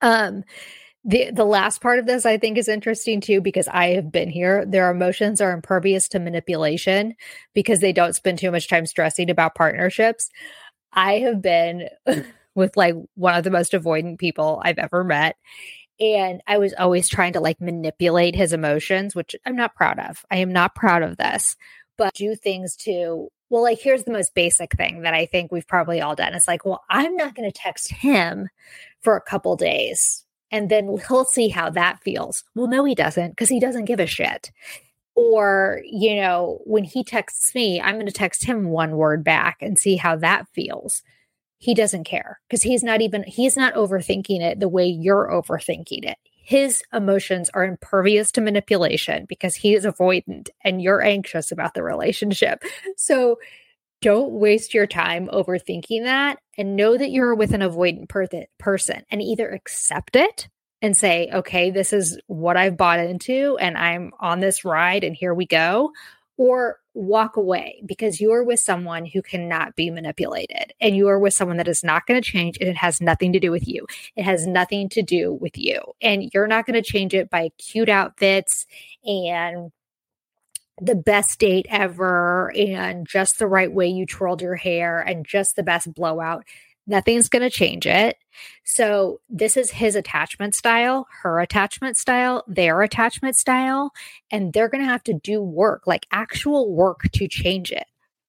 Um 0.00 0.44
the 1.04 1.30
the 1.32 1.44
last 1.44 1.80
part 1.80 2.00
of 2.00 2.06
this 2.06 2.26
i 2.26 2.36
think 2.36 2.58
is 2.58 2.68
interesting 2.68 3.20
too 3.20 3.40
because 3.40 3.68
i 3.68 3.88
have 3.88 4.10
been 4.10 4.30
here. 4.30 4.64
Their 4.66 4.90
emotions 4.90 5.40
are 5.40 5.52
impervious 5.52 6.08
to 6.08 6.18
manipulation 6.18 7.14
because 7.54 7.80
they 7.80 7.92
don't 7.92 8.14
spend 8.14 8.38
too 8.38 8.50
much 8.50 8.68
time 8.68 8.86
stressing 8.86 9.30
about 9.30 9.54
partnerships. 9.54 10.28
I 10.92 11.18
have 11.20 11.40
been 11.42 11.88
with 12.54 12.76
like 12.76 12.94
one 13.14 13.34
of 13.36 13.44
the 13.44 13.50
most 13.50 13.72
avoidant 13.72 14.18
people 14.18 14.60
i've 14.64 14.78
ever 14.78 15.04
met 15.04 15.36
and 16.00 16.42
i 16.46 16.58
was 16.58 16.74
always 16.74 17.08
trying 17.08 17.32
to 17.34 17.40
like 17.40 17.60
manipulate 17.60 18.34
his 18.34 18.52
emotions 18.52 19.14
which 19.14 19.36
i'm 19.46 19.56
not 19.56 19.74
proud 19.76 19.98
of. 19.98 20.24
I 20.30 20.38
am 20.38 20.52
not 20.52 20.74
proud 20.74 21.02
of 21.02 21.16
this 21.16 21.56
but 21.98 22.14
do 22.14 22.34
things 22.34 22.74
to 22.76 23.28
well 23.50 23.62
like 23.62 23.78
here's 23.80 24.04
the 24.04 24.12
most 24.12 24.34
basic 24.34 24.74
thing 24.76 25.02
that 25.02 25.12
i 25.12 25.26
think 25.26 25.52
we've 25.52 25.66
probably 25.66 26.00
all 26.00 26.14
done. 26.14 26.32
It's 26.32 26.48
like 26.48 26.64
well 26.64 26.82
i'm 26.88 27.14
not 27.16 27.34
going 27.34 27.50
to 27.50 27.60
text 27.60 27.92
him 27.92 28.48
for 29.02 29.16
a 29.16 29.20
couple 29.20 29.56
days 29.56 30.24
and 30.50 30.70
then 30.70 30.96
he'll 31.08 31.26
see 31.26 31.48
how 31.48 31.68
that 31.70 32.02
feels. 32.02 32.42
Well 32.54 32.68
no 32.68 32.84
he 32.84 32.94
doesn't 32.94 33.30
because 33.30 33.50
he 33.50 33.60
doesn't 33.60 33.84
give 33.84 34.00
a 34.00 34.06
shit. 34.06 34.50
Or 35.14 35.82
you 35.84 36.16
know 36.16 36.60
when 36.64 36.84
he 36.84 37.04
texts 37.04 37.54
me 37.54 37.80
i'm 37.80 37.96
going 37.96 38.06
to 38.06 38.12
text 38.12 38.44
him 38.44 38.70
one 38.70 38.92
word 38.92 39.22
back 39.24 39.58
and 39.60 39.78
see 39.78 39.96
how 39.96 40.16
that 40.16 40.46
feels. 40.54 41.02
He 41.60 41.74
doesn't 41.74 42.04
care 42.04 42.38
because 42.48 42.62
he's 42.62 42.84
not 42.84 43.02
even 43.02 43.24
he's 43.24 43.56
not 43.56 43.74
overthinking 43.74 44.40
it 44.40 44.60
the 44.60 44.68
way 44.68 44.86
you're 44.86 45.28
overthinking 45.28 46.08
it 46.08 46.18
his 46.48 46.82
emotions 46.94 47.50
are 47.52 47.62
impervious 47.62 48.32
to 48.32 48.40
manipulation 48.40 49.26
because 49.28 49.54
he 49.54 49.74
is 49.74 49.84
avoidant 49.84 50.48
and 50.64 50.80
you're 50.80 51.02
anxious 51.02 51.52
about 51.52 51.74
the 51.74 51.82
relationship. 51.82 52.62
So 52.96 53.38
don't 54.00 54.32
waste 54.32 54.72
your 54.72 54.86
time 54.86 55.28
overthinking 55.30 56.04
that 56.04 56.38
and 56.56 56.74
know 56.74 56.96
that 56.96 57.10
you're 57.10 57.34
with 57.34 57.52
an 57.52 57.60
avoidant 57.60 58.08
per- 58.08 58.46
person 58.58 59.02
and 59.10 59.20
either 59.20 59.50
accept 59.50 60.16
it 60.16 60.48
and 60.80 60.96
say, 60.96 61.28
okay, 61.34 61.70
this 61.70 61.92
is 61.92 62.18
what 62.28 62.56
I've 62.56 62.78
bought 62.78 63.00
into 63.00 63.58
and 63.58 63.76
I'm 63.76 64.12
on 64.18 64.40
this 64.40 64.64
ride 64.64 65.04
and 65.04 65.14
here 65.14 65.34
we 65.34 65.44
go, 65.44 65.92
or 66.38 66.78
walk 66.94 67.36
away 67.36 67.82
because 67.84 68.20
you're 68.20 68.44
with 68.44 68.60
someone 68.60 69.04
who 69.04 69.20
cannot 69.20 69.76
be 69.76 69.90
manipulated 69.90 70.72
and 70.80 70.96
you 70.96 71.08
are 71.08 71.18
with 71.18 71.34
someone 71.34 71.58
that 71.58 71.68
is 71.68 71.84
not 71.84 72.06
going 72.06 72.20
to 72.20 72.26
change 72.26 72.56
and 72.60 72.68
it 72.68 72.76
has 72.76 73.00
nothing 73.00 73.32
to 73.32 73.40
do 73.40 73.50
with 73.50 73.68
you. 73.68 73.86
It 74.16 74.22
has 74.22 74.46
nothing 74.46 74.88
to 74.90 75.02
do 75.02 75.32
with 75.34 75.58
you. 75.58 75.80
And 76.00 76.30
you're 76.32 76.46
not 76.46 76.64
going 76.64 76.80
to 76.80 76.90
change 76.90 77.12
it 77.12 77.28
by 77.28 77.50
cute 77.58 77.88
outfits 77.88 78.66
and 79.04 79.72
the 80.80 80.94
best 80.94 81.40
date 81.40 81.66
ever 81.68 82.52
and 82.56 83.06
just 83.06 83.38
the 83.38 83.48
right 83.48 83.72
way 83.72 83.88
you 83.88 84.06
twirled 84.06 84.40
your 84.40 84.54
hair 84.54 85.00
and 85.00 85.26
just 85.26 85.56
the 85.56 85.64
best 85.64 85.92
blowout. 85.92 86.44
Nothing's 86.88 87.28
going 87.28 87.42
to 87.42 87.50
change 87.50 87.86
it. 87.86 88.16
So, 88.64 89.20
this 89.28 89.56
is 89.56 89.70
his 89.70 89.94
attachment 89.94 90.54
style, 90.54 91.06
her 91.22 91.38
attachment 91.38 91.98
style, 91.98 92.44
their 92.48 92.80
attachment 92.80 93.36
style, 93.36 93.92
and 94.30 94.52
they're 94.52 94.70
going 94.70 94.82
to 94.82 94.90
have 94.90 95.04
to 95.04 95.12
do 95.12 95.42
work, 95.42 95.86
like 95.86 96.06
actual 96.10 96.72
work 96.72 97.02
to 97.12 97.28
change 97.28 97.70
it, 97.70 97.84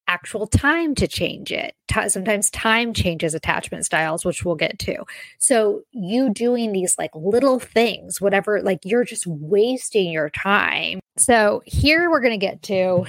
actual 0.08 0.46
time 0.46 0.94
to 0.96 1.08
change 1.08 1.54
it. 1.54 1.74
sometimes 2.10 2.50
time 2.50 2.94
changes 2.94 3.34
attachment 3.34 3.86
styles, 3.86 4.26
which 4.26 4.44
we'll 4.44 4.56
get 4.56 4.78
to. 4.80 5.06
So, 5.38 5.84
you 5.92 6.30
doing 6.34 6.74
these 6.74 6.98
like 6.98 7.12
little 7.16 7.60
things, 7.60 8.20
whatever, 8.20 8.62
like 8.62 8.80
you're 8.84 9.06
just 9.06 9.26
wasting 9.26 10.12
your 10.12 10.30
time. 10.30 11.00
So, 11.16 11.62
here 11.66 12.10
we're 12.10 12.22
going 12.22 12.38
to 12.38 12.46
get 12.46 12.62
to 12.64 13.06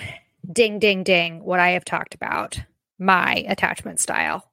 ding, 0.52 0.78
ding, 0.78 1.02
ding, 1.02 1.42
what 1.42 1.58
I 1.58 1.70
have 1.70 1.84
talked 1.84 2.14
about 2.14 2.60
my 3.00 3.44
attachment 3.48 3.98
style. 3.98 4.49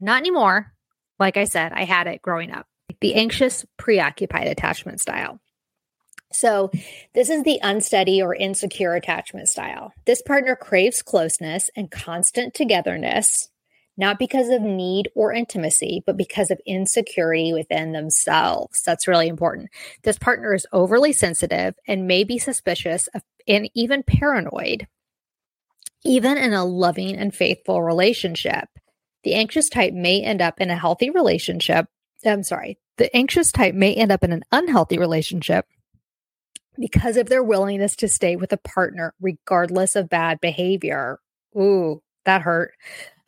Not 0.00 0.18
anymore. 0.18 0.72
Like 1.18 1.36
I 1.36 1.44
said, 1.44 1.72
I 1.72 1.84
had 1.84 2.06
it 2.06 2.22
growing 2.22 2.52
up. 2.52 2.66
The 3.00 3.14
anxious, 3.14 3.64
preoccupied 3.76 4.46
attachment 4.46 5.00
style. 5.00 5.40
So, 6.32 6.70
this 7.14 7.30
is 7.30 7.44
the 7.44 7.60
unsteady 7.62 8.20
or 8.20 8.34
insecure 8.34 8.94
attachment 8.94 9.48
style. 9.48 9.92
This 10.06 10.20
partner 10.22 10.56
craves 10.56 11.00
closeness 11.00 11.70
and 11.76 11.90
constant 11.90 12.52
togetherness, 12.52 13.48
not 13.96 14.18
because 14.18 14.48
of 14.48 14.60
need 14.60 15.08
or 15.14 15.32
intimacy, 15.32 16.02
but 16.04 16.16
because 16.16 16.50
of 16.50 16.60
insecurity 16.66 17.52
within 17.52 17.92
themselves. 17.92 18.82
That's 18.82 19.08
really 19.08 19.28
important. 19.28 19.70
This 20.02 20.18
partner 20.18 20.52
is 20.52 20.66
overly 20.72 21.12
sensitive 21.12 21.74
and 21.86 22.06
may 22.06 22.24
be 22.24 22.38
suspicious 22.38 23.08
of, 23.14 23.22
and 23.48 23.70
even 23.74 24.02
paranoid, 24.02 24.88
even 26.04 26.36
in 26.36 26.52
a 26.52 26.64
loving 26.64 27.16
and 27.16 27.34
faithful 27.34 27.82
relationship. 27.82 28.68
The 29.26 29.34
anxious 29.34 29.68
type 29.68 29.92
may 29.92 30.22
end 30.22 30.40
up 30.40 30.60
in 30.60 30.70
a 30.70 30.76
healthy 30.76 31.10
relationship. 31.10 31.88
I'm 32.24 32.44
sorry. 32.44 32.78
The 32.96 33.14
anxious 33.14 33.50
type 33.50 33.74
may 33.74 33.92
end 33.92 34.12
up 34.12 34.22
in 34.22 34.30
an 34.30 34.44
unhealthy 34.52 34.98
relationship 34.98 35.66
because 36.78 37.16
of 37.16 37.28
their 37.28 37.42
willingness 37.42 37.96
to 37.96 38.06
stay 38.06 38.36
with 38.36 38.52
a 38.52 38.56
partner 38.56 39.14
regardless 39.20 39.96
of 39.96 40.08
bad 40.08 40.40
behavior. 40.40 41.18
Ooh, 41.56 42.04
that 42.24 42.42
hurt. 42.42 42.74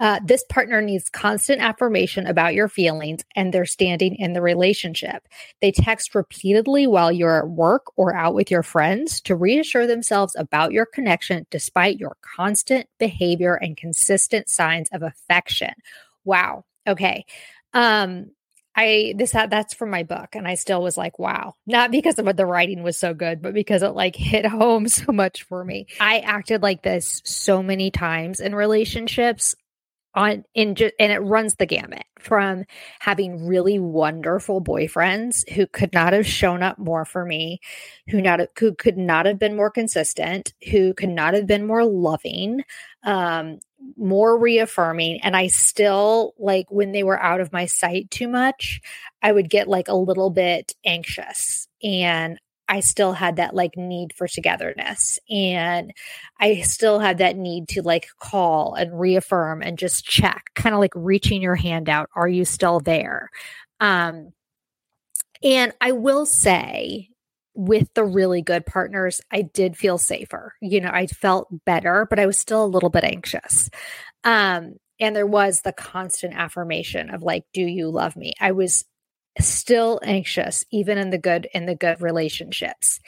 Uh, 0.01 0.21
this 0.25 0.45
partner 0.49 0.81
needs 0.81 1.09
constant 1.09 1.61
affirmation 1.61 2.27
about 2.27 2.55
your 2.55 2.69
feelings 2.69 3.25
and 3.35 3.53
their 3.53 3.67
standing 3.67 4.15
in 4.17 4.33
the 4.33 4.43
relationship. 4.43 5.27
They 5.61 5.73
text 5.73 6.15
repeatedly 6.15 6.87
while 6.87 7.11
you're 7.11 7.39
at 7.39 7.49
work 7.49 7.87
or 7.97 8.15
out 8.15 8.35
with 8.35 8.51
your 8.51 8.63
friends 8.63 9.21
to 9.23 9.35
reassure 9.35 9.87
themselves 9.87 10.37
about 10.37 10.73
your 10.73 10.87
connection 10.87 11.47
despite 11.51 11.99
your 11.99 12.17
constant 12.23 12.89
behavior 12.99 13.55
and 13.55 13.77
consistent 13.77 14.49
signs 14.49 14.89
of 14.93 15.03
affection. 15.03 15.73
Wow. 16.25 16.65
Okay. 16.87 17.25
Um, 17.73 18.31
I 18.77 19.15
this 19.17 19.33
that's 19.33 19.75
from 19.75 19.91
my 19.91 20.05
book, 20.05 20.37
and 20.37 20.47
I 20.47 20.55
still 20.55 20.81
was 20.81 20.97
like, 20.97 21.19
wow, 21.19 21.57
not 21.67 21.91
because 21.91 22.17
of 22.21 22.27
what 22.27 22.37
the 22.37 22.47
writing 22.47 22.85
was 22.85 22.97
so 22.97 23.13
good, 23.13 23.43
but 23.43 23.53
because 23.53 23.83
it 23.83 23.89
like 23.89 24.15
hit 24.17 24.47
home 24.47 24.87
so 24.87 25.11
much 25.11 25.43
for 25.43 25.65
me. 25.65 25.89
I 25.99 26.21
acted 26.21 26.63
like 26.63 26.83
this 26.83 27.21
so 27.25 27.61
many 27.61 27.91
times 27.91 28.39
in 28.39 28.55
relationships 28.55 29.57
on 30.19 30.45
in 30.55 30.71
and 30.99 31.13
it 31.13 31.21
runs 31.21 31.55
the 31.55 31.67
gamut 31.67 32.05
from 32.19 32.65
having 32.99 33.47
really 33.47 33.79
wonderful 33.79 34.61
boyfriends 34.61 35.49
who 35.53 35.67
could 35.69 35.93
not 35.93 36.13
have 36.13 36.27
shown 36.27 36.63
up 36.63 36.77
more 36.77 37.05
for 37.05 37.25
me 37.25 37.61
who 38.09 38.21
not 38.21 38.41
who 38.59 38.75
could 38.75 38.99
not 38.99 39.27
have 39.27 39.39
been 39.39 39.57
more 39.57 39.71
consistent 39.71 40.53
who 40.71 40.93
could 40.95 41.09
not 41.09 41.35
have 41.35 41.47
been 41.47 41.67
more 41.67 41.85
loving 41.85 42.63
um 43.05 43.59
more 43.97 44.37
reaffirming. 44.37 45.21
And 45.23 45.37
i 45.37 45.47
still 45.47 46.35
like 46.37 46.67
when 46.69 46.91
they 46.91 47.05
were 47.05 47.21
out 47.23 47.41
of 47.41 47.53
my 47.53 47.67
sight 47.67 48.11
too 48.11 48.27
much 48.27 48.81
i 49.23 49.31
would 49.31 49.49
get 49.49 49.69
like 49.69 49.87
a 49.89 49.95
little 49.95 50.31
bit 50.31 50.75
anxious. 50.85 51.69
And 51.83 52.41
I 52.69 52.81
still 52.81 53.13
had 53.13 53.37
that 53.37 53.55
like 53.55 53.77
need 53.77 54.13
for 54.17 54.29
togetherness. 54.29 55.19
And 55.31 55.93
I 56.39 56.61
still 56.61 56.99
had 56.99 57.19
that 57.19 57.37
need 57.37 57.69
to 57.71 57.83
like 57.83 58.09
call 58.21 58.75
and 58.75 58.99
reaffirm 58.99 59.63
and 59.63 59.79
just 59.79 60.05
check, 60.05 60.51
kind 60.55 60.75
of 60.75 60.81
like 60.81 60.93
reaching 60.95 61.41
your 61.41 61.57
hand 61.57 61.89
out. 61.89 62.11
Are 62.15 62.29
you 62.29 62.45
still 62.45 62.81
there? 62.81 63.31
Um, 63.81 64.33
and 65.43 65.73
I 65.81 65.93
will 65.93 66.27
say, 66.27 67.09
with 67.55 67.89
the 67.95 68.05
really 68.05 68.41
good 68.41 68.65
partners, 68.67 69.21
I 69.33 69.43
did 69.43 69.77
feel 69.77 69.99
safer. 69.99 70.55
You 70.61 70.81
know, 70.81 70.91
I 70.93 71.09
felt 71.09 71.49
better, 71.65 72.07
but 72.09 72.21
I 72.21 72.27
was 72.27 72.39
still 72.39 72.65
a 72.65 72.67
little 72.67 72.89
bit 72.89 73.03
anxious. 73.03 73.69
Um, 74.23 74.77
and 75.01 75.17
there 75.17 75.27
was 75.27 75.63
the 75.63 75.73
constant 75.73 76.35
affirmation 76.35 77.11
of 77.11 77.25
like, 77.25 77.45
do 77.53 77.63
you 77.63 77.91
love 77.91 78.15
me? 78.15 78.35
I 78.41 78.53
was 78.53 78.85
still 79.47 80.01
anxious 80.03 80.65
even 80.71 80.99
in 80.99 81.11
the 81.11 81.19
good 81.19 81.49
in 81.55 81.67
the 81.67 81.75
good 81.75 82.01
relationships 82.01 83.01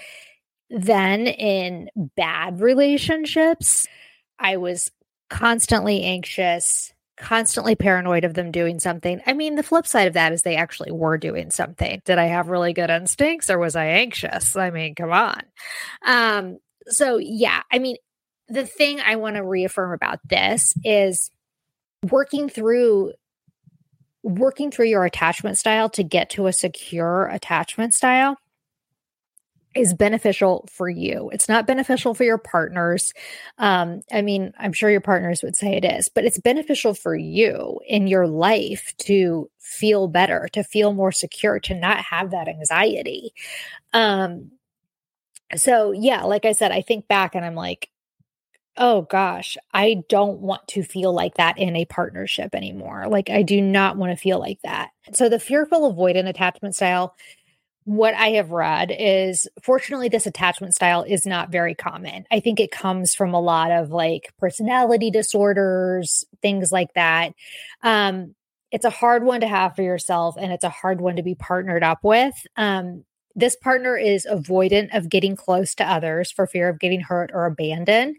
then 0.71 1.27
in 1.27 1.89
bad 2.17 2.61
relationships 2.61 3.87
i 4.39 4.57
was 4.57 4.91
constantly 5.29 6.03
anxious 6.03 6.93
constantly 7.21 7.75
paranoid 7.75 8.25
of 8.25 8.35
them 8.35 8.51
doing 8.51 8.81
something. 8.81 9.21
I 9.27 9.35
mean, 9.35 9.55
the 9.55 9.63
flip 9.63 9.87
side 9.87 10.09
of 10.09 10.15
that 10.15 10.33
is 10.33 10.43
they 10.43 10.57
actually 10.57 10.91
were 10.91 11.19
doing 11.19 11.51
something. 11.51 12.01
Did 12.05 12.19
I 12.19 12.25
have 12.25 12.49
really 12.49 12.73
good 12.73 12.91
instincts 12.91 13.51
or 13.51 13.59
was 13.59 13.77
I 13.77 13.85
anxious? 13.87 14.57
I 14.57 14.71
mean, 14.71 14.95
come 14.95 15.13
on. 15.13 15.43
Um, 16.05 16.59
so 16.87 17.19
yeah, 17.19 17.63
I 17.71 17.79
mean, 17.79 17.97
the 18.49 18.67
thing 18.67 19.01
I 19.01 19.17
want 19.17 19.37
to 19.37 19.45
reaffirm 19.45 19.93
about 19.93 20.19
this 20.29 20.75
is 20.83 21.31
working 22.11 22.49
through 22.49 23.13
working 24.23 24.71
through 24.71 24.87
your 24.87 25.05
attachment 25.05 25.59
style 25.59 25.89
to 25.91 26.03
get 26.03 26.31
to 26.31 26.47
a 26.47 26.53
secure 26.53 27.27
attachment 27.27 27.95
style 27.95 28.37
is 29.75 29.95
beneficial 29.95 30.69
for 30.71 30.89
you. 30.89 31.31
It's 31.33 31.49
not 31.49 31.67
beneficial 31.67 32.13
for 32.13 32.25
your 32.25 32.39
partners. 32.39 33.13
Um, 33.57 34.01
I 34.13 34.21
mean, 34.21 34.53
I'm 34.59 34.73
sure 34.73 34.91
your 34.91 35.01
partners 35.01 35.43
would 35.43 35.55
say 35.55 35.77
it 35.77 35.85
is, 35.85 36.09
but 36.09 36.25
it's 36.25 36.41
beneficial 36.41 36.93
for 36.93 37.15
you 37.15 37.79
in 37.87 38.09
your 38.09 38.27
life 38.27 38.93
to 38.99 39.49
feel 39.61 40.09
better, 40.09 40.49
to 40.55 40.65
feel 40.65 40.93
more 40.93 41.13
secure, 41.13 41.61
to 41.61 41.75
not 41.75 41.99
have 41.99 42.33
that 42.33 42.49
anxiety. 42.49 43.33
Um, 43.93 44.51
so, 45.55 45.93
yeah, 45.93 46.25
like 46.25 46.45
I 46.45 46.53
said, 46.53 46.73
I 46.73 46.83
think 46.83 47.07
back 47.07 47.35
and 47.35 47.45
I'm 47.45 47.55
like, 47.55 47.91
oh 48.77 49.03
gosh, 49.03 49.57
I 49.73 50.03
don't 50.09 50.41
want 50.41 50.67
to 50.69 50.83
feel 50.83 51.13
like 51.13 51.35
that 51.35 51.59
in 51.59 51.77
a 51.77 51.85
partnership 51.85 52.55
anymore. 52.55 53.07
Like, 53.09 53.29
I 53.31 53.43
do 53.43 53.61
not 53.61 53.97
want 53.97 54.13
to 54.13 54.17
feel 54.17 54.39
like 54.39 54.61
that. 54.63 54.91
So, 55.13 55.29
the 55.29 55.39
fearful 55.41 55.93
avoidant 55.93 56.29
attachment 56.29 56.75
style 56.75 57.15
what 57.85 58.15
I 58.15 58.29
have 58.31 58.51
read 58.51 58.95
is 58.97 59.49
fortunately, 59.63 60.09
this 60.09 60.27
attachment 60.27 60.75
style 60.75 61.03
is 61.03 61.27
not 61.27 61.51
very 61.51 61.75
common. 61.75 62.25
I 62.31 62.41
think 62.41 62.61
it 62.61 62.71
comes 62.71 63.15
from 63.15 63.35
a 63.35 63.41
lot 63.41 63.71
of 63.73 63.91
like 63.91 64.33
personality 64.39 65.11
disorders, 65.11 66.25
things 66.43 66.71
like 66.71 66.93
that. 66.95 67.33
Um, 67.83 68.35
it's 68.71 68.85
a 68.85 68.91
hard 68.91 69.25
one 69.25 69.41
to 69.41 69.49
have 69.49 69.75
for 69.75 69.83
yourself 69.83 70.37
and 70.39 70.53
it's 70.53 70.63
a 70.63 70.69
hard 70.69 71.01
one 71.01 71.17
to 71.17 71.23
be 71.23 71.35
partnered 71.35 71.83
up 71.83 71.99
with. 72.05 72.35
Um, 72.57 73.05
this 73.41 73.57
partner 73.57 73.97
is 73.97 74.27
avoidant 74.31 74.97
of 74.97 75.09
getting 75.09 75.37
close 75.37 75.75
to 75.77 75.85
others 75.91 76.31
for 76.31 76.47
fear 76.47 76.69
of 76.69 76.79
getting 76.79 77.01
hurt 77.01 77.31
or 77.33 77.47
abandoned. 77.47 78.17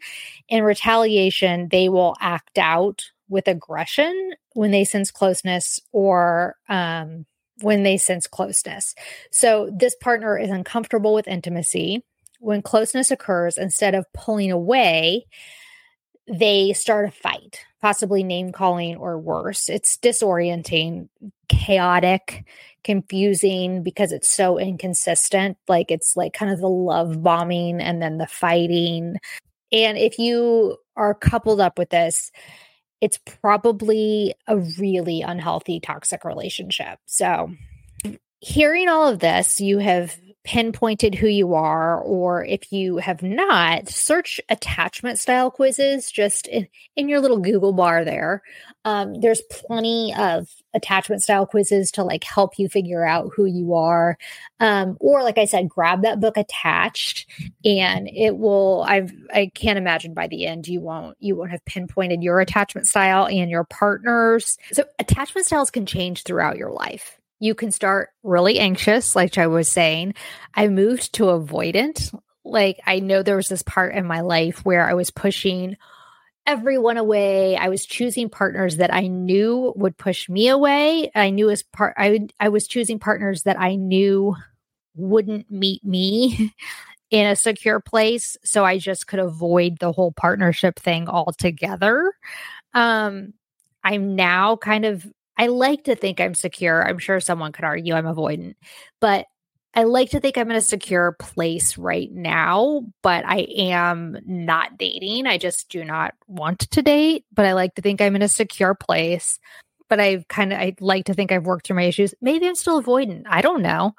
In 0.49 0.63
retaliation, 0.63 1.69
they 1.69 1.89
will 1.89 2.15
act 2.19 2.57
out 2.57 3.03
with 3.29 3.47
aggression 3.47 4.33
when 4.53 4.71
they 4.71 4.83
sense 4.83 5.09
closeness 5.09 5.79
or 5.91 6.55
um, 6.67 7.25
when 7.61 7.83
they 7.83 7.97
sense 7.97 8.27
closeness. 8.27 8.93
So 9.31 9.71
this 9.73 9.95
partner 9.95 10.37
is 10.37 10.49
uncomfortable 10.49 11.13
with 11.13 11.27
intimacy. 11.27 12.03
When 12.39 12.61
closeness 12.61 13.11
occurs, 13.11 13.57
instead 13.57 13.95
of 13.95 14.11
pulling 14.13 14.51
away, 14.51 15.27
they 16.27 16.73
start 16.73 17.07
a 17.07 17.11
fight, 17.11 17.59
possibly 17.81 18.23
name 18.23 18.51
calling 18.51 18.95
or 18.97 19.19
worse. 19.19 19.69
It's 19.69 19.97
disorienting, 19.97 21.09
chaotic, 21.49 22.45
confusing 22.83 23.83
because 23.83 24.11
it's 24.11 24.33
so 24.33 24.57
inconsistent. 24.57 25.57
Like 25.67 25.91
it's 25.91 26.15
like 26.15 26.33
kind 26.33 26.51
of 26.51 26.59
the 26.59 26.69
love 26.69 27.21
bombing 27.23 27.81
and 27.81 28.01
then 28.01 28.17
the 28.17 28.27
fighting. 28.27 29.17
And 29.71 29.97
if 29.97 30.19
you 30.19 30.77
are 30.95 31.13
coupled 31.13 31.61
up 31.61 31.77
with 31.77 31.89
this, 31.89 32.31
it's 33.01 33.17
probably 33.17 34.35
a 34.47 34.57
really 34.57 35.21
unhealthy, 35.21 35.79
toxic 35.79 36.23
relationship. 36.23 36.99
So, 37.07 37.51
hearing 38.39 38.89
all 38.89 39.07
of 39.07 39.19
this, 39.19 39.59
you 39.59 39.79
have 39.79 40.15
pinpointed 40.43 41.13
who 41.13 41.27
you 41.27 41.53
are, 41.53 42.01
or 42.01 42.43
if 42.43 42.71
you 42.71 42.97
have 42.97 43.21
not, 43.21 43.87
search 43.87 44.41
attachment 44.49 45.19
style 45.19 45.51
quizzes 45.51 46.11
just 46.11 46.47
in, 46.47 46.67
in 46.95 47.07
your 47.07 47.19
little 47.19 47.37
Google 47.37 47.73
bar 47.73 48.03
there. 48.03 48.41
Um, 48.83 49.13
there's 49.21 49.41
plenty 49.51 50.13
of 50.17 50.49
attachment 50.73 51.21
style 51.21 51.45
quizzes 51.45 51.91
to 51.91 52.03
like 52.03 52.23
help 52.23 52.57
you 52.57 52.69
figure 52.69 53.05
out 53.05 53.31
who 53.35 53.45
you 53.45 53.75
are. 53.75 54.17
Um, 54.59 54.97
or 54.99 55.21
like 55.21 55.37
I 55.37 55.45
said, 55.45 55.69
grab 55.69 56.01
that 56.01 56.19
book 56.19 56.37
attached 56.37 57.29
and 57.63 58.09
it 58.11 58.37
will, 58.37 58.83
I've, 58.87 59.13
I 59.31 59.51
can't 59.53 59.77
imagine 59.77 60.15
by 60.15 60.27
the 60.27 60.47
end 60.47 60.67
you 60.67 60.81
won't, 60.81 61.17
you 61.19 61.35
won't 61.35 61.51
have 61.51 61.63
pinpointed 61.65 62.23
your 62.23 62.39
attachment 62.39 62.87
style 62.87 63.27
and 63.27 63.51
your 63.51 63.65
partners. 63.65 64.57
So 64.71 64.85
attachment 64.97 65.45
styles 65.45 65.69
can 65.69 65.85
change 65.85 66.23
throughout 66.23 66.57
your 66.57 66.71
life 66.71 67.20
you 67.41 67.55
can 67.55 67.71
start 67.71 68.09
really 68.21 68.59
anxious, 68.59 69.15
like 69.15 69.39
I 69.39 69.47
was 69.47 69.67
saying. 69.67 70.13
I 70.53 70.67
moved 70.67 71.13
to 71.13 71.23
avoidant. 71.23 72.17
Like, 72.45 72.79
I 72.85 72.99
know 72.99 73.23
there 73.23 73.35
was 73.35 73.49
this 73.49 73.63
part 73.63 73.95
in 73.95 74.05
my 74.05 74.21
life 74.21 74.63
where 74.63 74.87
I 74.87 74.93
was 74.93 75.09
pushing 75.09 75.75
everyone 76.45 76.97
away. 76.97 77.57
I 77.57 77.69
was 77.69 77.87
choosing 77.87 78.29
partners 78.29 78.77
that 78.77 78.93
I 78.93 79.07
knew 79.07 79.73
would 79.75 79.97
push 79.97 80.29
me 80.29 80.49
away. 80.49 81.09
I 81.15 81.31
knew 81.31 81.49
as 81.49 81.63
part 81.63 81.95
I 81.97 82.27
I 82.39 82.49
was 82.49 82.67
choosing 82.67 82.99
partners 82.99 83.43
that 83.43 83.59
I 83.59 83.75
knew 83.75 84.35
wouldn't 84.95 85.49
meet 85.49 85.83
me 85.83 86.53
in 87.09 87.25
a 87.25 87.35
secure 87.35 87.79
place, 87.79 88.37
so 88.43 88.63
I 88.63 88.77
just 88.77 89.07
could 89.07 89.19
avoid 89.19 89.79
the 89.79 89.91
whole 89.91 90.11
partnership 90.11 90.79
thing 90.79 91.07
altogether. 91.07 92.13
Um 92.73 93.33
I'm 93.83 94.15
now 94.15 94.57
kind 94.57 94.85
of 94.85 95.05
I 95.37 95.47
like 95.47 95.85
to 95.85 95.95
think 95.95 96.19
I'm 96.19 96.35
secure. 96.35 96.87
I'm 96.87 96.99
sure 96.99 97.19
someone 97.19 97.51
could 97.51 97.65
argue 97.65 97.93
I'm 97.93 98.05
avoidant, 98.05 98.55
but 98.99 99.25
I 99.73 99.83
like 99.83 100.09
to 100.09 100.19
think 100.19 100.37
I'm 100.37 100.51
in 100.51 100.57
a 100.57 100.61
secure 100.61 101.13
place 101.13 101.77
right 101.77 102.11
now, 102.11 102.83
but 103.01 103.23
I 103.25 103.47
am 103.55 104.17
not 104.25 104.77
dating. 104.77 105.27
I 105.27 105.37
just 105.37 105.69
do 105.69 105.85
not 105.85 106.13
want 106.27 106.59
to 106.59 106.81
date, 106.81 107.25
but 107.33 107.45
I 107.45 107.53
like 107.53 107.75
to 107.75 107.81
think 107.81 108.01
I'm 108.01 108.15
in 108.15 108.21
a 108.21 108.27
secure 108.27 108.75
place. 108.75 109.39
But 109.87 109.99
I've 109.99 110.27
kind 110.27 110.51
of, 110.51 110.59
I 110.59 110.75
like 110.79 111.05
to 111.05 111.13
think 111.13 111.31
I've 111.31 111.45
worked 111.45 111.67
through 111.67 111.77
my 111.77 111.83
issues. 111.83 112.13
Maybe 112.21 112.47
I'm 112.47 112.55
still 112.55 112.81
avoidant. 112.81 113.23
I 113.27 113.41
don't 113.41 113.61
know. 113.61 113.93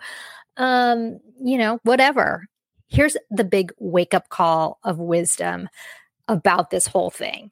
Um, 0.59 1.21
you 1.43 1.57
know, 1.57 1.81
whatever. 1.85 2.47
Here's 2.89 3.17
the 3.31 3.45
big 3.45 3.73
wake 3.79 4.13
up 4.13 4.29
call 4.29 4.79
of 4.85 4.99
wisdom 4.99 5.69
about 6.29 6.71
this 6.71 6.87
whole 6.87 7.11
thing 7.11 7.51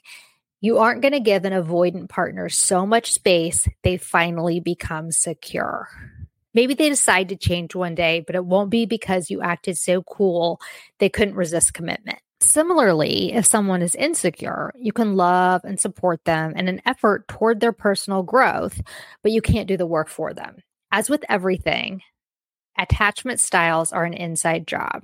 you 0.60 0.78
aren't 0.78 1.02
going 1.02 1.12
to 1.12 1.20
give 1.20 1.44
an 1.44 1.52
avoidant 1.52 2.08
partner 2.08 2.48
so 2.48 2.86
much 2.86 3.12
space 3.12 3.68
they 3.82 3.96
finally 3.96 4.60
become 4.60 5.10
secure. 5.10 5.88
Maybe 6.52 6.74
they 6.74 6.88
decide 6.88 7.28
to 7.28 7.36
change 7.36 7.74
one 7.74 7.94
day, 7.94 8.24
but 8.26 8.34
it 8.34 8.44
won't 8.44 8.70
be 8.70 8.84
because 8.84 9.30
you 9.30 9.40
acted 9.40 9.78
so 9.78 10.02
cool 10.02 10.60
they 10.98 11.08
couldn't 11.08 11.36
resist 11.36 11.74
commitment. 11.74 12.18
Similarly, 12.40 13.32
if 13.32 13.46
someone 13.46 13.82
is 13.82 13.94
insecure, 13.94 14.72
you 14.76 14.92
can 14.92 15.14
love 15.14 15.62
and 15.64 15.78
support 15.78 16.24
them 16.24 16.56
in 16.56 16.68
an 16.68 16.80
effort 16.86 17.28
toward 17.28 17.60
their 17.60 17.72
personal 17.72 18.22
growth, 18.22 18.80
but 19.22 19.32
you 19.32 19.42
can't 19.42 19.68
do 19.68 19.76
the 19.76 19.86
work 19.86 20.08
for 20.08 20.32
them. 20.32 20.56
As 20.90 21.08
with 21.08 21.24
everything, 21.28 22.02
attachment 22.78 23.40
styles 23.40 23.92
are 23.92 24.04
an 24.04 24.14
inside 24.14 24.66
job. 24.66 25.02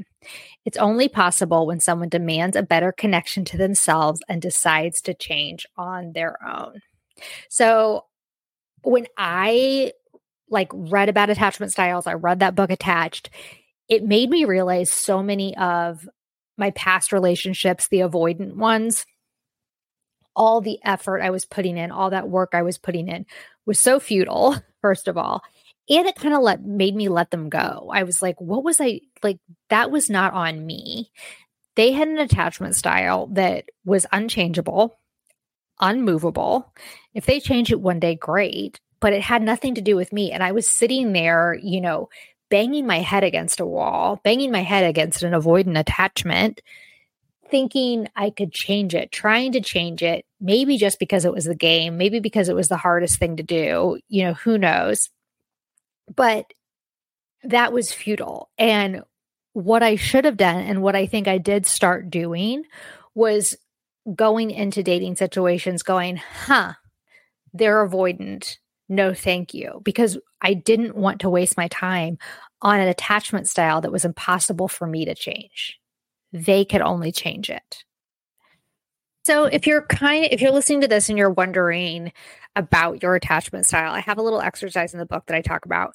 It's 0.64 0.78
only 0.78 1.08
possible 1.08 1.66
when 1.66 1.80
someone 1.80 2.08
demands 2.08 2.56
a 2.56 2.62
better 2.62 2.92
connection 2.92 3.44
to 3.46 3.56
themselves 3.56 4.20
and 4.28 4.40
decides 4.42 5.00
to 5.02 5.14
change 5.14 5.66
on 5.76 6.12
their 6.12 6.38
own. 6.44 6.80
So 7.48 8.04
when 8.82 9.06
I 9.16 9.92
like 10.48 10.70
read 10.72 11.08
about 11.08 11.30
attachment 11.30 11.72
styles, 11.72 12.06
I 12.06 12.14
read 12.14 12.40
that 12.40 12.54
book 12.54 12.70
attached, 12.70 13.30
it 13.88 14.04
made 14.04 14.30
me 14.30 14.44
realize 14.44 14.92
so 14.92 15.22
many 15.22 15.56
of 15.56 16.08
my 16.56 16.70
past 16.70 17.12
relationships, 17.12 17.88
the 17.88 18.00
avoidant 18.00 18.54
ones, 18.54 19.06
all 20.34 20.60
the 20.60 20.78
effort 20.84 21.20
I 21.20 21.30
was 21.30 21.44
putting 21.44 21.76
in, 21.76 21.90
all 21.90 22.10
that 22.10 22.28
work 22.28 22.50
I 22.52 22.62
was 22.62 22.78
putting 22.78 23.08
in 23.08 23.26
was 23.64 23.78
so 23.78 23.98
futile, 24.00 24.56
first 24.80 25.08
of 25.08 25.16
all 25.16 25.42
and 25.88 26.06
it 26.06 26.16
kind 26.16 26.34
of 26.34 26.42
let 26.42 26.64
made 26.64 26.94
me 26.94 27.08
let 27.08 27.30
them 27.30 27.48
go. 27.48 27.90
I 27.92 28.02
was 28.02 28.20
like, 28.22 28.40
what 28.40 28.64
was 28.64 28.80
I 28.80 29.00
like? 29.22 29.38
That 29.70 29.90
was 29.90 30.10
not 30.10 30.32
on 30.32 30.64
me. 30.64 31.10
They 31.76 31.92
had 31.92 32.08
an 32.08 32.18
attachment 32.18 32.74
style 32.74 33.28
that 33.32 33.66
was 33.84 34.06
unchangeable, 34.10 34.98
unmovable. 35.80 36.72
If 37.14 37.26
they 37.26 37.38
change 37.38 37.70
it 37.70 37.80
one 37.80 38.00
day, 38.00 38.14
great, 38.14 38.80
but 39.00 39.12
it 39.12 39.22
had 39.22 39.42
nothing 39.42 39.74
to 39.74 39.82
do 39.82 39.94
with 39.94 40.12
me. 40.12 40.32
And 40.32 40.42
I 40.42 40.52
was 40.52 40.68
sitting 40.68 41.12
there, 41.12 41.56
you 41.62 41.80
know, 41.80 42.08
banging 42.48 42.86
my 42.86 43.00
head 43.00 43.24
against 43.24 43.60
a 43.60 43.66
wall, 43.66 44.20
banging 44.24 44.50
my 44.50 44.62
head 44.62 44.84
against 44.84 45.22
an 45.22 45.32
avoidant 45.32 45.78
attachment, 45.78 46.62
thinking 47.50 48.08
I 48.16 48.30
could 48.30 48.52
change 48.52 48.94
it, 48.94 49.12
trying 49.12 49.52
to 49.52 49.60
change 49.60 50.02
it, 50.02 50.24
maybe 50.40 50.78
just 50.78 50.98
because 50.98 51.24
it 51.24 51.32
was 51.32 51.44
the 51.44 51.54
game, 51.54 51.96
maybe 51.98 52.20
because 52.20 52.48
it 52.48 52.56
was 52.56 52.68
the 52.68 52.76
hardest 52.76 53.18
thing 53.18 53.36
to 53.36 53.42
do, 53.42 53.98
you 54.08 54.24
know, 54.24 54.34
who 54.34 54.58
knows 54.58 55.10
but 56.14 56.52
that 57.44 57.72
was 57.72 57.92
futile. 57.92 58.50
And 58.58 59.02
what 59.52 59.82
I 59.82 59.96
should 59.96 60.24
have 60.24 60.36
done 60.36 60.60
and 60.60 60.82
what 60.82 60.96
I 60.96 61.06
think 61.06 61.28
I 61.28 61.38
did 61.38 61.66
start 61.66 62.10
doing 62.10 62.64
was 63.14 63.56
going 64.14 64.50
into 64.50 64.82
dating 64.82 65.16
situations 65.16 65.82
going, 65.82 66.16
huh, 66.16 66.74
they're 67.52 67.86
avoidant. 67.86 68.58
No, 68.88 69.14
thank 69.14 69.54
you. 69.54 69.80
Because 69.84 70.18
I 70.40 70.54
didn't 70.54 70.96
want 70.96 71.20
to 71.20 71.30
waste 71.30 71.56
my 71.56 71.68
time 71.68 72.18
on 72.62 72.80
an 72.80 72.88
attachment 72.88 73.48
style 73.48 73.80
that 73.80 73.92
was 73.92 74.04
impossible 74.04 74.68
for 74.68 74.86
me 74.86 75.04
to 75.06 75.14
change. 75.14 75.80
They 76.32 76.64
could 76.64 76.82
only 76.82 77.12
change 77.12 77.50
it. 77.50 77.84
So 79.24 79.44
if 79.44 79.66
you're 79.66 79.82
kind 79.82 80.24
of, 80.24 80.32
if 80.32 80.40
you're 80.40 80.52
listening 80.52 80.82
to 80.82 80.88
this 80.88 81.08
and 81.08 81.18
you're 81.18 81.30
wondering 81.30 82.12
about 82.56 83.02
your 83.02 83.14
attachment 83.14 83.66
style, 83.66 83.92
I 83.92 84.00
have 84.00 84.18
a 84.18 84.22
little 84.22 84.40
exercise 84.40 84.92
in 84.92 84.98
the 84.98 85.06
book 85.06 85.26
that 85.26 85.36
I 85.36 85.42
talk 85.42 85.64
about. 85.66 85.92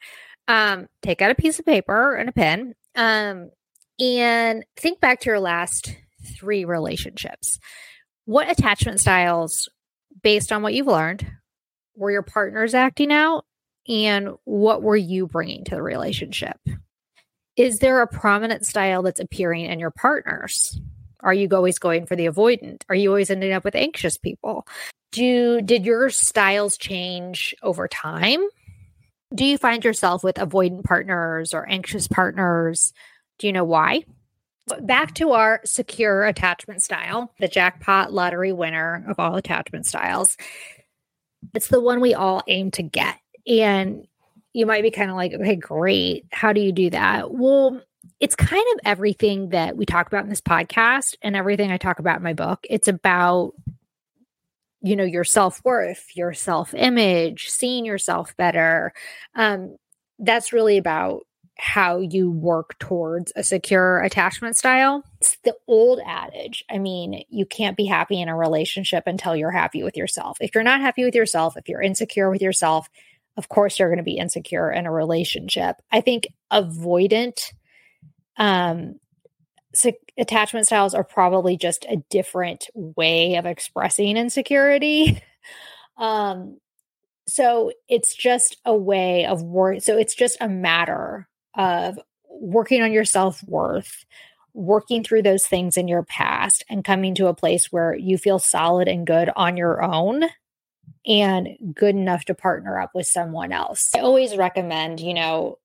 Um, 0.47 0.87
take 1.01 1.21
out 1.21 1.31
a 1.31 1.35
piece 1.35 1.59
of 1.59 1.65
paper 1.65 2.15
and 2.15 2.29
a 2.29 2.31
pen. 2.31 2.75
Um, 2.95 3.49
and 3.99 4.63
think 4.77 4.99
back 4.99 5.19
to 5.21 5.29
your 5.29 5.39
last 5.39 5.95
three 6.37 6.65
relationships. 6.65 7.59
What 8.25 8.49
attachment 8.49 8.99
styles, 8.99 9.69
based 10.23 10.51
on 10.51 10.61
what 10.61 10.73
you've 10.73 10.87
learned, 10.87 11.29
were 11.95 12.11
your 12.11 12.21
partners 12.21 12.73
acting 12.73 13.11
out? 13.11 13.45
And 13.87 14.29
what 14.45 14.83
were 14.83 14.95
you 14.95 15.27
bringing 15.27 15.63
to 15.65 15.75
the 15.75 15.83
relationship? 15.83 16.57
Is 17.57 17.79
there 17.79 18.01
a 18.01 18.07
prominent 18.07 18.65
style 18.65 19.01
that's 19.01 19.19
appearing 19.19 19.65
in 19.65 19.79
your 19.79 19.91
partners? 19.91 20.79
Are 21.19 21.33
you 21.33 21.47
always 21.51 21.79
going 21.79 22.05
for 22.05 22.15
the 22.15 22.27
avoidant? 22.27 22.83
Are 22.89 22.95
you 22.95 23.09
always 23.09 23.29
ending 23.29 23.51
up 23.53 23.63
with 23.63 23.75
anxious 23.75 24.17
people? 24.17 24.65
Do 25.11 25.61
did 25.61 25.85
your 25.85 26.09
styles 26.09 26.77
change 26.77 27.55
over 27.61 27.87
time? 27.87 28.41
Do 29.33 29.45
you 29.45 29.57
find 29.57 29.83
yourself 29.83 30.23
with 30.23 30.35
avoidant 30.35 30.83
partners 30.83 31.53
or 31.53 31.67
anxious 31.67 32.07
partners? 32.07 32.93
Do 33.39 33.47
you 33.47 33.53
know 33.53 33.63
why? 33.63 34.05
Back 34.81 35.15
to 35.15 35.31
our 35.31 35.61
secure 35.65 36.25
attachment 36.25 36.83
style, 36.83 37.33
the 37.39 37.47
jackpot 37.47 38.13
lottery 38.13 38.53
winner 38.53 39.03
of 39.07 39.19
all 39.19 39.35
attachment 39.35 39.85
styles. 39.85 40.37
It's 41.53 41.67
the 41.67 41.81
one 41.81 41.99
we 41.99 42.13
all 42.13 42.43
aim 42.47 42.71
to 42.71 42.83
get. 42.83 43.15
And 43.47 44.07
you 44.53 44.65
might 44.65 44.83
be 44.83 44.91
kind 44.91 45.09
of 45.09 45.15
like, 45.15 45.33
okay, 45.33 45.55
great. 45.55 46.25
How 46.31 46.53
do 46.53 46.61
you 46.61 46.71
do 46.71 46.89
that? 46.91 47.31
Well, 47.31 47.81
it's 48.19 48.35
kind 48.35 48.65
of 48.73 48.79
everything 48.85 49.49
that 49.49 49.75
we 49.75 49.85
talk 49.85 50.07
about 50.07 50.23
in 50.23 50.29
this 50.29 50.41
podcast 50.41 51.15
and 51.21 51.35
everything 51.35 51.71
I 51.71 51.77
talk 51.77 51.99
about 51.99 52.17
in 52.17 52.23
my 52.23 52.33
book. 52.33 52.65
It's 52.69 52.87
about, 52.87 53.53
you 54.81 54.95
know, 54.95 55.03
your 55.03 55.23
self 55.23 55.63
worth, 55.63 56.07
your 56.15 56.33
self 56.33 56.73
image, 56.73 57.49
seeing 57.49 57.85
yourself 57.85 58.35
better. 58.37 58.93
Um, 59.35 59.77
that's 60.19 60.53
really 60.53 60.77
about 60.77 61.21
how 61.57 61.99
you 61.99 62.31
work 62.31 62.77
towards 62.79 63.31
a 63.35 63.43
secure 63.43 63.99
attachment 63.99 64.57
style. 64.57 65.03
It's 65.19 65.37
the 65.43 65.55
old 65.67 65.99
adage. 66.05 66.65
I 66.71 66.79
mean, 66.79 67.23
you 67.29 67.45
can't 67.45 67.77
be 67.77 67.85
happy 67.85 68.19
in 68.19 68.29
a 68.29 68.35
relationship 68.35 69.03
until 69.05 69.35
you're 69.35 69.51
happy 69.51 69.83
with 69.83 69.95
yourself. 69.95 70.37
If 70.41 70.55
you're 70.55 70.63
not 70.63 70.81
happy 70.81 71.03
with 71.03 71.13
yourself, 71.13 71.55
if 71.57 71.69
you're 71.69 71.81
insecure 71.81 72.31
with 72.31 72.41
yourself, 72.41 72.89
of 73.37 73.47
course 73.47 73.77
you're 73.77 73.89
going 73.89 73.97
to 73.97 74.03
be 74.03 74.17
insecure 74.17 74.71
in 74.71 74.87
a 74.87 74.91
relationship. 74.91 75.75
I 75.91 76.01
think 76.01 76.27
avoidant 76.51 77.53
um 78.37 78.95
attachment 80.17 80.65
styles 80.65 80.93
are 80.93 81.03
probably 81.03 81.57
just 81.57 81.85
a 81.89 81.97
different 82.09 82.67
way 82.73 83.35
of 83.35 83.45
expressing 83.45 84.17
insecurity. 84.17 85.21
um 85.97 86.57
so 87.27 87.71
it's 87.87 88.15
just 88.15 88.57
a 88.65 88.75
way 88.75 89.25
of 89.25 89.41
work 89.41 89.81
so 89.81 89.97
it's 89.97 90.15
just 90.15 90.37
a 90.41 90.49
matter 90.49 91.27
of 91.55 91.99
working 92.29 92.81
on 92.81 92.91
your 92.91 93.05
self-worth 93.05 94.05
working 94.53 95.03
through 95.03 95.21
those 95.21 95.45
things 95.45 95.77
in 95.77 95.87
your 95.87 96.03
past 96.03 96.63
and 96.69 96.83
coming 96.83 97.15
to 97.15 97.27
a 97.27 97.33
place 97.33 97.71
where 97.71 97.95
you 97.95 98.17
feel 98.17 98.39
solid 98.39 98.87
and 98.87 99.07
good 99.07 99.29
on 99.35 99.57
your 99.57 99.81
own 99.81 100.23
and 101.05 101.47
good 101.73 101.95
enough 101.95 102.25
to 102.25 102.33
partner 102.33 102.79
up 102.79 102.91
with 102.93 103.07
someone 103.07 103.51
else. 103.51 103.89
I 103.95 103.99
always 103.99 104.35
recommend, 104.35 104.99
you 104.99 105.13
know, 105.13 105.57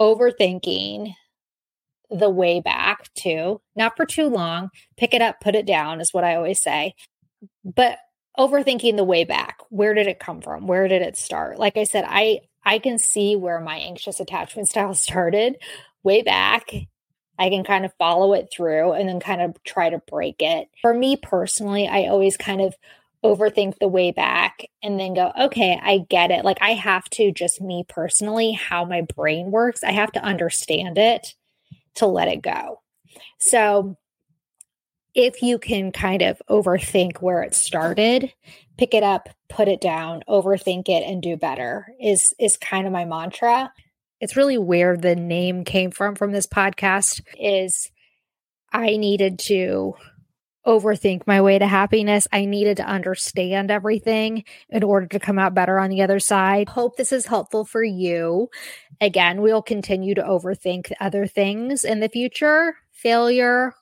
overthinking 0.00 1.14
the 2.12 2.30
way 2.30 2.60
back 2.60 3.12
too, 3.14 3.60
not 3.74 3.96
for 3.96 4.06
too 4.06 4.28
long. 4.28 4.70
Pick 4.96 5.14
it 5.14 5.22
up, 5.22 5.40
put 5.40 5.54
it 5.54 5.66
down 5.66 6.00
is 6.00 6.12
what 6.12 6.24
I 6.24 6.36
always 6.36 6.62
say. 6.62 6.94
But 7.64 7.98
overthinking 8.38 8.96
the 8.96 9.04
way 9.04 9.24
back. 9.24 9.58
Where 9.68 9.94
did 9.94 10.06
it 10.06 10.18
come 10.18 10.40
from? 10.40 10.66
Where 10.66 10.88
did 10.88 11.02
it 11.02 11.16
start? 11.16 11.58
Like 11.58 11.76
I 11.76 11.84
said, 11.84 12.04
I 12.06 12.40
I 12.64 12.78
can 12.78 12.98
see 12.98 13.36
where 13.36 13.60
my 13.60 13.76
anxious 13.76 14.20
attachment 14.20 14.68
style 14.70 14.94
started 14.94 15.56
way 16.02 16.22
back. 16.22 16.70
I 17.38 17.48
can 17.48 17.64
kind 17.64 17.84
of 17.84 17.92
follow 17.98 18.34
it 18.34 18.48
through 18.54 18.92
and 18.92 19.08
then 19.08 19.18
kind 19.18 19.40
of 19.40 19.56
try 19.64 19.90
to 19.90 20.02
break 20.06 20.36
it. 20.40 20.68
For 20.80 20.94
me 20.94 21.16
personally, 21.16 21.88
I 21.88 22.06
always 22.06 22.36
kind 22.36 22.60
of 22.60 22.74
overthink 23.24 23.78
the 23.78 23.88
way 23.88 24.10
back 24.10 24.66
and 24.82 24.98
then 24.98 25.14
go, 25.14 25.32
okay, 25.38 25.78
I 25.80 25.98
get 26.10 26.30
it. 26.30 26.44
Like 26.44 26.58
I 26.60 26.70
have 26.70 27.08
to 27.10 27.32
just 27.32 27.60
me 27.60 27.84
personally, 27.88 28.52
how 28.52 28.84
my 28.84 29.02
brain 29.02 29.50
works, 29.50 29.82
I 29.82 29.92
have 29.92 30.12
to 30.12 30.22
understand 30.22 30.98
it 30.98 31.34
to 31.96 32.06
let 32.06 32.28
it 32.28 32.42
go. 32.42 32.80
So 33.38 33.96
if 35.14 35.42
you 35.42 35.58
can 35.58 35.92
kind 35.92 36.22
of 36.22 36.40
overthink 36.48 37.18
where 37.18 37.42
it 37.42 37.54
started, 37.54 38.32
pick 38.78 38.94
it 38.94 39.02
up, 39.02 39.28
put 39.48 39.68
it 39.68 39.80
down, 39.80 40.22
overthink 40.28 40.88
it 40.88 41.02
and 41.02 41.22
do 41.22 41.36
better 41.36 41.88
is 42.00 42.34
is 42.38 42.56
kind 42.56 42.86
of 42.86 42.92
my 42.92 43.04
mantra. 43.04 43.72
It's 44.20 44.36
really 44.36 44.58
where 44.58 44.96
the 44.96 45.16
name 45.16 45.64
came 45.64 45.90
from 45.90 46.14
from 46.14 46.32
this 46.32 46.46
podcast 46.46 47.20
is 47.38 47.90
I 48.72 48.96
needed 48.96 49.38
to 49.40 49.94
overthink 50.66 51.26
my 51.26 51.40
way 51.40 51.58
to 51.58 51.66
happiness. 51.66 52.28
I 52.32 52.44
needed 52.44 52.76
to 52.78 52.86
understand 52.86 53.70
everything 53.70 54.44
in 54.68 54.82
order 54.82 55.06
to 55.06 55.18
come 55.18 55.38
out 55.38 55.54
better 55.54 55.78
on 55.78 55.90
the 55.90 56.02
other 56.02 56.20
side. 56.20 56.68
Hope 56.68 56.96
this 56.96 57.12
is 57.12 57.26
helpful 57.26 57.64
for 57.64 57.82
you. 57.82 58.48
Again, 59.00 59.42
we'll 59.42 59.62
continue 59.62 60.14
to 60.14 60.22
overthink 60.22 60.92
other 61.00 61.26
things 61.26 61.84
in 61.84 62.00
the 62.00 62.08
future, 62.08 62.76
failure, 62.92 63.74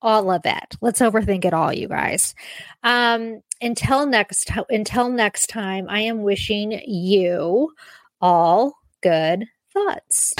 all 0.00 0.30
of 0.30 0.42
it. 0.44 0.76
Let's 0.80 1.00
overthink 1.00 1.44
it 1.44 1.54
all, 1.54 1.72
you 1.72 1.88
guys. 1.88 2.34
Um, 2.82 3.42
until 3.60 4.06
next 4.06 4.50
until 4.68 5.08
next 5.08 5.46
time, 5.46 5.86
I 5.88 6.00
am 6.00 6.22
wishing 6.22 6.80
you 6.86 7.72
all 8.20 8.74
good 9.02 9.46
thoughts. 9.72 10.34